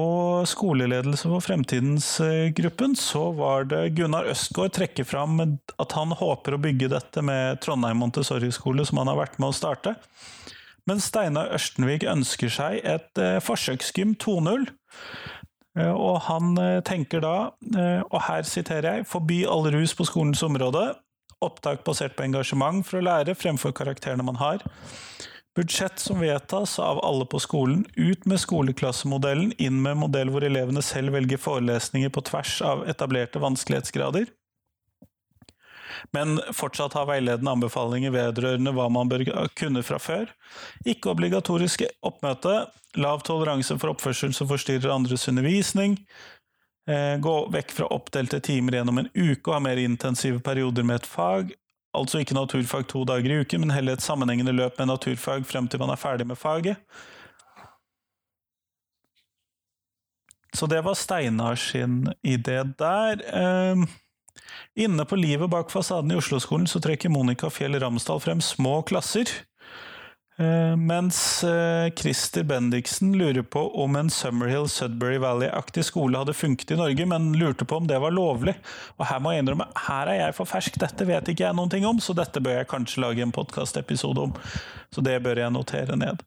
skoleledelse 0.51 1.29
for 1.31 1.45
Fremtidens-gruppen 1.45 2.97
så 2.99 3.29
var 3.37 3.69
det 3.71 3.93
Gunnar 3.95 4.27
Østgaard 4.33 4.75
trekker 4.75 5.07
fram 5.07 5.39
at 5.39 5.95
han 5.95 6.11
håper 6.19 6.57
å 6.57 6.63
bygge 6.65 6.91
dette 6.91 7.23
med 7.23 7.61
Trondheim 7.63 8.03
Montessori-skole, 8.03 8.83
som 8.83 8.99
han 8.99 9.13
har 9.13 9.21
vært 9.21 9.39
med 9.39 9.53
å 9.53 9.55
starte. 9.55 9.95
Men 10.83 10.99
Steinar 10.99 11.55
Ørstenvik 11.55 12.03
ønsker 12.03 12.51
seg 12.51 12.81
et 12.83 13.23
eh, 13.23 13.39
forsøksgym 13.39 14.17
2.0 14.19 14.67
Eh, 14.93 15.42
og 15.81 16.19
han 16.27 16.53
eh, 16.61 16.81
tenker 16.85 17.23
da, 17.23 17.35
eh, 17.73 18.01
og 18.05 18.19
her 18.27 18.45
siterer 18.45 18.99
jeg, 18.99 19.07
forby 19.09 19.41
all 19.49 19.65
rus 19.73 19.95
på 19.97 20.05
skolens 20.05 20.43
område, 20.45 20.91
opptak 21.43 21.81
basert 21.87 22.15
på 22.15 22.27
engasjement 22.27 22.85
for 22.87 22.99
å 22.99 23.07
lære 23.07 23.35
fremfor 23.35 23.73
karakterene 23.75 24.25
man 24.25 24.37
har, 24.41 24.61
budsjett 25.57 25.99
som 26.01 26.21
vedtas 26.21 26.77
av 26.81 27.01
alle 27.05 27.25
på 27.29 27.41
skolen, 27.41 27.83
ut 27.97 28.25
med 28.29 28.41
skoleklassemodellen, 28.41 29.51
inn 29.61 29.81
med 29.81 29.99
modell 30.01 30.31
hvor 30.33 30.45
elevene 30.45 30.81
selv 30.85 31.17
velger 31.17 31.41
forelesninger 31.41 32.13
på 32.13 32.23
tvers 32.29 32.59
av 32.65 32.85
etablerte 32.89 33.41
vanskelighetsgrader, 33.43 34.29
men 36.11 36.39
fortsatt 36.53 36.97
ha 36.97 37.05
veiledende 37.07 37.51
anbefalinger 37.51 38.13
vedrørende 38.13 38.73
hva 38.75 38.89
man 38.91 39.09
bør 39.11 39.25
kunne 39.55 39.83
fra 39.85 39.99
før. 40.01 40.31
Ikke 40.85 41.13
obligatorisk 41.13 41.85
oppmøte, 42.01 42.65
lav 42.99 43.23
toleranse 43.25 43.77
for 43.79 43.93
oppførsel 43.93 44.35
som 44.35 44.49
forstyrrer 44.49 44.93
andres 44.93 45.27
undervisning. 45.31 45.97
Eh, 46.89 47.15
gå 47.23 47.35
vekk 47.53 47.71
fra 47.71 47.87
oppdelte 47.95 48.41
timer 48.43 48.77
gjennom 48.77 48.99
en 48.99 49.11
uke 49.15 49.47
og 49.47 49.55
ha 49.55 49.63
mer 49.63 49.79
intensive 49.79 50.43
perioder 50.43 50.83
med 50.83 51.01
et 51.01 51.09
fag. 51.09 51.53
Altså 51.93 52.19
ikke 52.19 52.35
naturfag 52.35 52.87
to 52.89 53.03
dager 53.05 53.31
i 53.31 53.41
uken, 53.45 53.63
men 53.63 53.73
heller 53.73 53.95
et 53.95 54.03
sammenhengende 54.03 54.55
løp 54.55 54.79
med 54.79 54.89
naturfag 54.89 55.45
frem 55.45 55.69
til 55.69 55.79
man 55.79 55.93
er 55.93 56.01
ferdig 56.01 56.27
med 56.27 56.39
faget. 56.41 56.81
Så 60.53 60.67
det 60.69 60.83
var 60.85 60.93
Steinar 60.93 61.55
sin 61.55 62.13
idé 62.21 62.61
der. 62.77 63.21
Eh, 64.75 64.83
Inne 64.83 65.05
på 65.05 65.15
livet 65.15 65.49
bak 65.49 65.71
fasaden 65.71 66.11
i 66.11 66.15
Oslo-skolen 66.15 66.67
så 66.67 66.81
trekker 66.81 67.09
Monica 67.13 67.49
Fjell 67.49 67.79
Ramsdal 67.79 68.21
frem 68.23 68.41
små 68.41 68.81
klasser. 68.81 69.29
Uh, 70.33 70.73
mens 70.75 71.43
uh, 71.45 71.93
Christer 71.93 72.41
Bendiksen 72.43 73.11
lurer 73.13 73.43
på 73.45 73.67
om 73.83 73.95
en 73.95 74.09
Summerhill 74.09 74.65
Sudbury 74.65 75.19
Valley-aktig 75.21 75.83
skole 75.85 76.17
hadde 76.17 76.33
funket 76.33 76.73
i 76.73 76.77
Norge, 76.79 77.05
men 77.05 77.35
lurte 77.37 77.67
på 77.69 77.77
om 77.77 77.85
det 77.87 77.99
var 78.01 78.15
lovlig. 78.17 78.55
Og 78.97 79.05
her 79.11 79.21
må 79.21 79.35
jeg 79.35 79.45
innrømme, 79.45 79.69
her 79.85 80.09
er 80.09 80.21
jeg 80.23 80.37
for 80.39 80.49
fersk, 80.49 80.81
dette 80.81 81.05
vet 81.05 81.29
ikke 81.29 81.45
jeg 81.45 81.59
noen 81.59 81.69
ting 81.69 81.85
om, 81.85 82.01
så 82.01 82.17
dette 82.17 82.41
bør 82.41 82.63
jeg 82.63 82.71
kanskje 82.73 83.05
lage 83.05 83.21
en 83.21 83.35
podkastepisode 83.35 84.25
om. 84.25 84.33
Så 84.89 85.05
det 85.05 85.19
bør 85.21 85.45
jeg 85.45 85.53
notere 85.53 86.01
ned. 86.01 86.25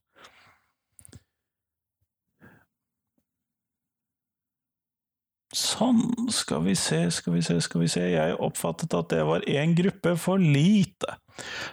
Sånn, 5.57 6.29
skal 6.35 6.66
vi 6.66 6.75
se, 6.77 6.99
skal 7.14 7.33
vi 7.38 7.42
se, 7.45 7.55
skal 7.64 7.81
vi 7.81 7.88
se 7.88 8.03
Jeg 8.11 8.35
oppfattet 8.45 8.92
at 8.97 9.09
det 9.12 9.23
var 9.25 9.47
én 9.49 9.73
gruppe 9.79 10.12
for 10.21 10.42
lite. 10.42 11.16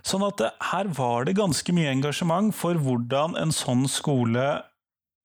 Sånn 0.07 0.23
at 0.23 0.39
det, 0.39 0.51
her 0.71 0.87
var 0.95 1.27
det 1.27 1.35
ganske 1.35 1.75
mye 1.75 1.91
engasjement 1.91 2.55
for 2.55 2.79
hvordan 2.79 3.35
en 3.39 3.51
sånn 3.55 3.83
skole 3.91 4.47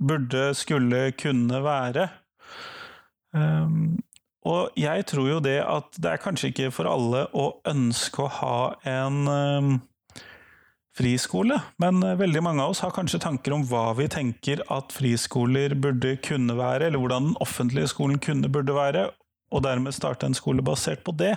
burde, 0.03 0.51
skulle, 0.59 1.09
kunne 1.19 1.63
være. 1.63 2.09
Um, 3.31 3.99
og 4.49 4.75
jeg 4.79 5.07
tror 5.11 5.29
jo 5.29 5.39
det 5.45 5.59
at 5.63 5.99
det 6.01 6.13
er 6.15 6.23
kanskje 6.23 6.51
ikke 6.53 6.73
for 6.75 6.91
alle 6.91 7.27
å 7.37 7.51
ønske 7.69 8.25
å 8.25 8.33
ha 8.41 8.59
en 8.89 9.19
um, 9.29 9.73
friskole, 10.99 11.61
men 11.83 12.03
eh, 12.03 12.17
veldig 12.19 12.43
mange 12.45 12.65
av 12.65 12.75
oss 12.75 12.83
har 12.85 12.95
kanskje 12.95 13.23
tanker 13.23 13.55
om 13.55 13.65
hva 13.71 13.93
vi 13.99 14.09
tenker 14.11 14.65
at 14.75 14.95
friskoler 14.95 15.77
burde 15.79 16.17
kunne 16.25 16.57
være, 16.59 16.89
eller 16.89 17.03
hvordan 17.03 17.31
den 17.31 17.43
offentlige 17.45 17.91
skolen 17.95 18.21
kunne 18.23 18.51
burde 18.53 18.75
være, 18.77 19.09
og 19.55 19.65
dermed 19.65 19.97
starte 19.97 20.29
en 20.29 20.37
skole 20.37 20.65
basert 20.65 21.05
på 21.07 21.15
det. 21.17 21.37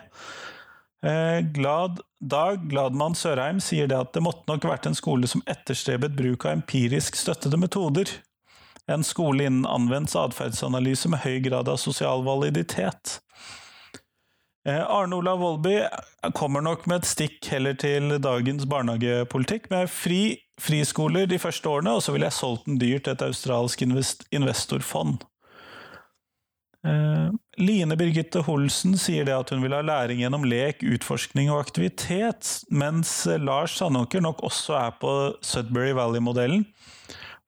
Eh, 1.05 1.39
Glad 1.53 2.01
Dag 2.21 2.67
Gladmann 2.69 3.15
Sørheim 3.17 3.61
sier 3.63 3.87
det 3.89 3.97
at 3.97 4.11
det 4.13 4.21
måtte 4.21 4.45
nok 4.51 4.67
vært 4.69 4.85
en 4.85 4.97
skole 4.97 5.29
som 5.29 5.41
etterstrebet 5.49 6.13
bruk 6.17 6.45
av 6.45 6.59
empirisk 6.59 7.17
støttede 7.17 7.57
metoder. 7.57 8.11
En 8.91 9.05
skole 9.05 9.47
innen 9.47 9.65
anvendt 9.65 10.13
atferdsanalyse 10.17 11.09
med 11.09 11.23
høy 11.23 11.39
grad 11.47 11.69
av 11.71 11.79
sosial 11.81 12.25
validitet. 12.25 13.19
Eh, 14.67 14.89
Arne 14.89 15.15
Olav 15.15 15.39
Vollby 15.39 15.79
kommer 16.37 16.61
nok 16.61 16.85
med 16.85 17.01
et 17.01 17.09
stikk 17.09 17.47
heller 17.49 17.73
til 17.81 18.13
dagens 18.21 18.67
barnehagepolitikk, 18.69 19.71
med 19.73 19.89
fri 19.89 20.37
friskoler 20.61 21.25
de 21.25 21.39
første 21.41 21.69
årene, 21.69 21.95
og 21.97 22.03
så 22.05 22.13
ville 22.13 22.29
jeg 22.29 22.37
solgt 22.37 22.67
den 22.69 22.77
dyrt 22.81 23.07
til 23.07 23.15
et 23.15 23.23
australsk 23.25 23.81
invest 23.81 24.27
investorfond. 24.29 25.23
Eh, 26.85 27.31
Line 27.61 27.97
Birgitte 27.97 28.43
Holsen 28.45 28.93
sier 29.01 29.25
det 29.25 29.33
at 29.33 29.49
hun 29.53 29.63
vil 29.65 29.73
ha 29.73 29.81
læring 29.85 30.21
gjennom 30.21 30.45
lek, 30.45 30.85
utforskning 30.85 31.49
og 31.49 31.63
aktivitet, 31.63 32.51
mens 32.69 33.15
Lars 33.41 33.79
Sandåker 33.79 34.21
nok 34.21 34.43
også 34.45 34.77
er 34.77 34.93
på 35.01 35.15
Sudbury 35.41 35.95
Valley-modellen, 35.97 36.67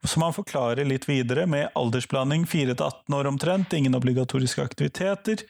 som 0.04 0.26
han 0.26 0.34
forklarer 0.36 0.89
litt 0.89 1.06
videre, 1.08 1.45
med 1.45 1.69
aldersblanding 1.78 2.49
4 2.49 2.73
18 2.73 3.15
år 3.15 3.30
omtrent, 3.30 3.78
ingen 3.78 3.95
obligatoriske 4.02 4.65
aktiviteter, 4.65 5.45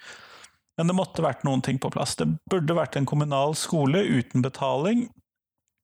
men 0.78 0.90
det 0.90 0.96
måtte 0.98 1.26
vært 1.26 1.44
noen 1.46 1.62
ting 1.66 1.80
på 1.82 1.92
plass. 1.94 2.16
Det 2.20 2.28
burde 2.50 2.78
vært 2.78 2.98
en 2.98 3.10
kommunal 3.10 3.54
skole 3.60 4.02
uten 4.02 4.46
betaling, 4.46 5.08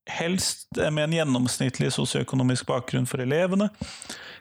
helst 0.09 0.67
med 0.79 1.03
en 1.03 1.15
gjennomsnittlig 1.19 1.91
sosioøkonomisk 1.93 2.65
bakgrunn 2.69 3.07
for 3.09 3.21
elevene. 3.21 3.69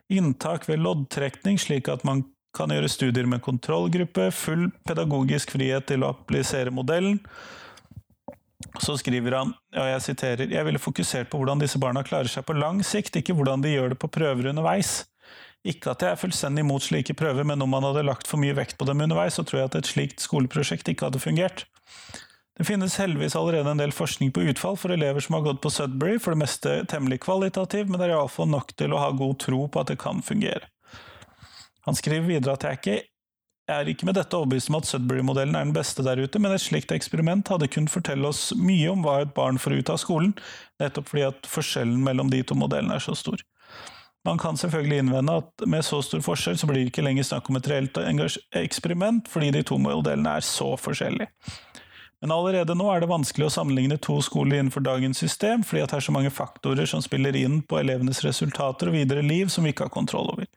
Inntak 0.09 0.65
ved 0.69 0.81
loddtrekning, 0.81 1.61
slik 1.61 1.91
at 1.93 2.07
man 2.09 2.25
kan 2.57 2.73
gjøre 2.73 2.89
studier 2.89 3.29
med 3.29 3.43
kontrollgruppe. 3.45 4.31
Full 4.33 4.71
pedagogisk 4.89 5.53
frihet 5.59 5.89
til 5.91 6.05
å 6.05 6.15
applisere 6.15 6.73
modellen. 6.75 7.21
Så 8.83 8.97
skriver 8.99 9.37
han, 9.37 9.53
og 9.77 9.87
jeg 9.93 10.03
siterer, 10.03 10.51
jeg 10.51 10.67
ville 10.67 10.81
fokusert 10.83 11.29
på 11.31 11.39
hvordan 11.39 11.61
disse 11.63 11.79
barna 11.81 12.03
klarer 12.07 12.31
seg 12.31 12.47
på 12.47 12.57
lang 12.59 12.81
sikt, 12.87 13.21
ikke 13.21 13.37
hvordan 13.39 13.63
de 13.63 13.77
gjør 13.77 13.93
det 13.93 14.01
på 14.03 14.11
prøver 14.11 14.51
underveis. 14.51 15.03
Ikke 15.67 15.91
at 15.93 16.05
jeg 16.05 16.15
er 16.15 16.21
fullstendig 16.21 16.63
imot 16.63 16.85
slike 16.87 17.17
prøver, 17.19 17.47
men 17.47 17.63
om 17.63 17.73
man 17.73 17.87
hadde 17.89 18.07
lagt 18.07 18.31
for 18.31 18.41
mye 18.41 18.55
vekt 18.57 18.79
på 18.79 18.87
dem 18.87 19.03
underveis, 19.05 19.39
så 19.39 19.45
tror 19.47 19.63
jeg 19.63 19.71
at 19.71 19.81
et 19.81 19.91
slikt 19.91 20.23
skoleprosjekt 20.23 20.89
ikke 20.93 21.09
hadde 21.09 21.23
fungert. 21.23 21.65
Det 22.59 22.67
finnes 22.67 22.97
heldigvis 22.99 23.37
allerede 23.39 23.71
en 23.71 23.79
del 23.79 23.93
forskning 23.95 24.33
på 24.35 24.43
utfall 24.51 24.79
for 24.79 24.91
elever 24.91 25.23
som 25.23 25.37
har 25.37 25.45
gått 25.47 25.61
på 25.63 25.71
Sudbury, 25.71 26.17
for 26.23 26.35
det 26.35 26.43
meste 26.43 26.73
temmelig 26.91 27.21
kvalitativ, 27.27 27.87
men 27.87 28.01
det 28.01 28.09
er 28.09 28.17
iallfall 28.17 28.51
nok 28.51 28.75
til 28.79 28.95
å 28.95 29.03
ha 29.03 29.13
god 29.15 29.39
tro 29.45 29.61
på 29.71 29.83
at 29.83 29.93
det 29.93 29.99
kan 30.03 30.23
fungere. 30.27 30.67
Han 31.87 31.99
skriver 31.99 32.27
videre 32.27 32.59
at 32.59 32.67
jeg 32.67 32.81
ikke 32.81 32.99
jeg 33.69 33.83
er 33.85 33.89
ikke 33.93 34.07
med 34.09 34.17
dette 34.17 34.33
overbevist 34.33 34.71
om 34.73 34.79
at 34.79 34.87
Sudbury-modellen 34.89 35.57
er 35.59 35.67
den 35.67 35.75
beste 35.77 36.01
der 36.01 36.17
ute, 36.17 36.41
men 36.41 36.55
et 36.55 36.63
slikt 36.65 36.93
eksperiment 36.95 37.51
hadde 37.53 37.69
kunnet 37.69 37.93
fortelle 37.93 38.31
oss 38.31 38.47
mye 38.57 38.89
om 38.89 39.03
hva 39.05 39.19
et 39.21 39.35
barn 39.37 39.61
får 39.61 39.75
ut 39.77 39.93
av 39.93 39.99
skolen, 40.01 40.31
nettopp 40.81 41.11
fordi 41.11 41.27
at 41.27 41.49
forskjellen 41.53 42.01
mellom 42.07 42.33
de 42.33 42.41
to 42.49 42.57
modellene 42.57 42.97
er 42.97 43.05
så 43.05 43.13
stor. 43.19 43.43
Man 44.29 44.39
kan 44.39 44.57
selvfølgelig 44.61 44.99
innvende 44.99 45.39
at 45.41 45.63
med 45.67 45.85
så 45.87 46.03
stor 46.05 46.21
forskjell 46.21 46.59
så 46.61 46.67
blir 46.69 46.83
det 46.83 46.91
ikke 46.91 47.05
lenger 47.07 47.25
snakk 47.25 47.47
om 47.49 47.57
et 47.57 47.69
reelt 47.71 47.97
eksperiment, 48.61 49.29
fordi 49.33 49.55
de 49.55 49.63
to 49.65 49.79
modellene 49.81 50.35
er 50.37 50.45
så 50.45 50.75
forskjellige. 50.77 51.31
Men 52.21 52.35
allerede 52.35 52.75
nå 52.77 52.91
er 52.93 53.01
det 53.01 53.09
vanskelig 53.09 53.47
å 53.47 53.55
sammenligne 53.55 53.97
to 54.05 54.19
skoler 54.27 54.59
innenfor 54.59 54.85
dagens 54.85 55.23
system, 55.23 55.63
fordi 55.65 55.85
at 55.85 55.95
det 55.95 56.01
er 56.01 56.07
så 56.09 56.13
mange 56.13 56.35
faktorer 56.35 56.91
som 56.91 57.01
spiller 57.01 57.37
inn 57.41 57.63
på 57.63 57.79
elevenes 57.81 58.21
resultater 58.27 58.91
og 58.91 58.99
videre 58.99 59.25
liv 59.25 59.49
som 59.55 59.65
vi 59.65 59.73
ikke 59.73 59.87
har 59.87 59.95
kontroll 59.95 60.35
over. 60.35 60.49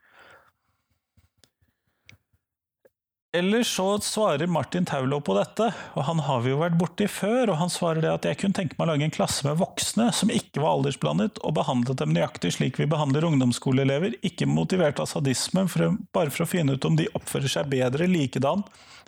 Ellers 3.34 3.76
så 3.76 4.00
svarer 4.00 4.48
Martin 4.48 4.86
Taulo 4.86 5.22
på 5.24 5.32
dette, 5.38 5.70
og 5.96 6.04
han 6.04 6.20
har 6.20 6.42
vi 6.44 6.52
jo 6.52 6.58
vært 6.60 6.76
borti 6.76 7.06
før, 7.08 7.54
og 7.54 7.62
han 7.62 7.70
svarer 7.72 8.04
det 8.04 8.10
at 8.12 8.26
jeg 8.28 8.42
kunne 8.42 8.58
tenke 8.58 8.76
meg 8.76 8.84
å 8.84 8.90
lage 8.90 9.08
en 9.08 9.14
klasse 9.16 9.46
med 9.48 9.56
voksne 9.62 10.10
som 10.12 10.34
ikke 10.36 10.60
var 10.60 10.74
aldersblandet, 10.76 11.40
og 11.40 11.56
behandlet 11.56 12.02
dem 12.02 12.12
nøyaktig 12.12 12.52
slik 12.58 12.82
vi 12.82 12.90
behandler 12.92 13.30
ungdomsskoleelever, 13.30 14.18
ikke 14.28 14.50
motivert 14.52 15.00
av 15.00 15.08
sadisme, 15.14 15.64
for, 15.72 15.96
bare 16.12 16.34
for 16.36 16.44
å 16.44 16.50
finne 16.52 16.76
ut 16.76 16.90
om 16.90 17.00
de 17.00 17.08
oppfører 17.16 17.56
seg 17.56 17.72
bedre 17.72 18.10
likedan, 18.12 18.66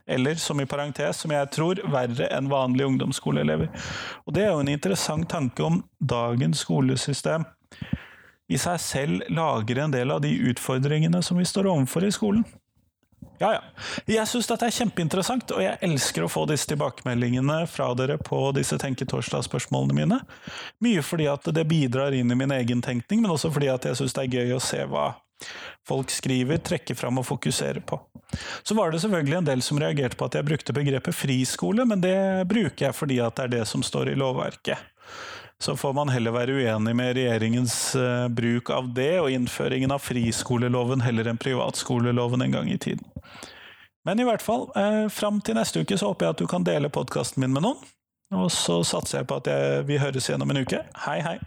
eller 0.08 0.40
som 0.40 0.64
i 0.64 0.70
parentes, 0.72 1.20
som 1.20 1.36
jeg 1.36 1.52
tror, 1.52 1.84
verre 1.92 2.32
enn 2.32 2.48
vanlige 2.52 2.94
ungdomsskoleelever. 2.94 3.76
Og 4.24 4.40
det 4.40 4.48
er 4.48 4.54
jo 4.54 4.64
en 4.64 4.72
interessant 4.72 5.28
tanke 5.36 5.68
om 5.68 5.84
dagens 6.00 6.64
skolesystem 6.64 7.44
i 8.48 8.56
seg 8.60 8.80
selv 8.80 9.32
lager 9.32 9.84
en 9.84 9.94
del 9.94 10.16
av 10.16 10.24
de 10.24 10.32
utfordringene 10.52 11.20
som 11.24 11.40
vi 11.40 11.48
står 11.48 11.68
overfor 11.76 12.08
i 12.08 12.16
skolen. 12.16 12.48
Ja, 13.42 13.50
ja. 13.56 13.62
Jeg 14.08 14.28
syns 14.30 14.48
dette 14.50 14.68
er 14.68 14.76
kjempeinteressant, 14.76 15.52
og 15.56 15.64
jeg 15.64 15.80
elsker 15.84 16.26
å 16.26 16.32
få 16.32 16.46
disse 16.50 16.70
tilbakemeldingene 16.70 17.64
fra 17.72 17.90
dere 17.98 18.20
på 18.22 18.40
disse 18.56 18.78
Tenketorsdag-spørsmålene 18.82 19.98
mine. 19.98 20.20
Mye 20.84 21.04
fordi 21.06 21.28
at 21.32 21.50
det 21.56 21.66
bidrar 21.70 22.16
inn 22.16 22.32
i 22.32 22.38
min 22.40 22.54
egen 22.56 22.84
tenkning, 22.86 23.24
men 23.24 23.34
også 23.34 23.52
fordi 23.54 23.72
at 23.74 23.90
jeg 23.90 24.00
syns 24.00 24.16
det 24.16 24.28
er 24.28 24.40
gøy 24.40 24.56
å 24.58 24.64
se 24.64 24.84
hva 24.90 25.12
folk 25.88 26.12
skriver, 26.14 26.62
trekker 26.64 26.96
fram 26.96 27.20
og 27.20 27.28
fokuserer 27.28 27.84
på. 27.84 28.00
Så 28.64 28.78
var 28.78 28.92
det 28.92 29.02
selvfølgelig 29.04 29.38
en 29.42 29.50
del 29.50 29.62
som 29.66 29.80
reagerte 29.82 30.18
på 30.18 30.30
at 30.30 30.38
jeg 30.38 30.48
brukte 30.48 30.76
begrepet 30.76 31.16
friskole, 31.16 31.86
men 31.90 32.02
det 32.02 32.48
bruker 32.50 32.88
jeg 32.88 32.98
fordi 32.98 33.20
at 33.22 33.36
det 33.38 33.48
er 33.48 33.56
det 33.58 33.66
som 33.70 33.84
står 33.86 34.14
i 34.14 34.18
lovverket. 34.20 34.93
Så 35.64 35.78
får 35.78 35.94
man 35.94 36.10
heller 36.12 36.34
være 36.36 36.58
uenig 36.60 36.92
med 37.00 37.14
regjeringens 37.16 37.96
eh, 37.96 38.26
bruk 38.28 38.68
av 38.76 38.90
det, 38.98 39.14
og 39.22 39.32
innføringen 39.32 39.94
av 39.96 40.02
friskoleloven 40.04 41.06
heller 41.06 41.30
enn 41.32 41.40
privatskoleloven 41.40 42.44
en 42.44 42.58
gang 42.58 42.72
i 42.72 42.76
tiden. 42.76 43.08
Men 44.04 44.20
i 44.20 44.26
hvert 44.28 44.44
fall, 44.44 44.68
eh, 44.76 45.08
fram 45.08 45.40
til 45.40 45.56
neste 45.56 45.80
uke 45.80 45.96
så 45.96 46.12
håper 46.12 46.28
jeg 46.28 46.36
at 46.36 46.44
du 46.44 46.52
kan 46.52 46.68
dele 46.68 46.92
podkasten 46.92 47.40
min 47.46 47.56
med 47.56 47.64
noen. 47.64 47.80
Og 48.36 48.52
så 48.52 48.82
satser 48.84 49.22
jeg 49.22 49.30
på 49.32 49.40
at 49.40 49.48
jeg, 49.54 49.88
vi 49.88 50.04
høres 50.04 50.28
igjen 50.28 50.44
om 50.44 50.52
en 50.52 50.66
uke. 50.66 50.84
Hei, 51.06 51.22
hei! 51.24 51.38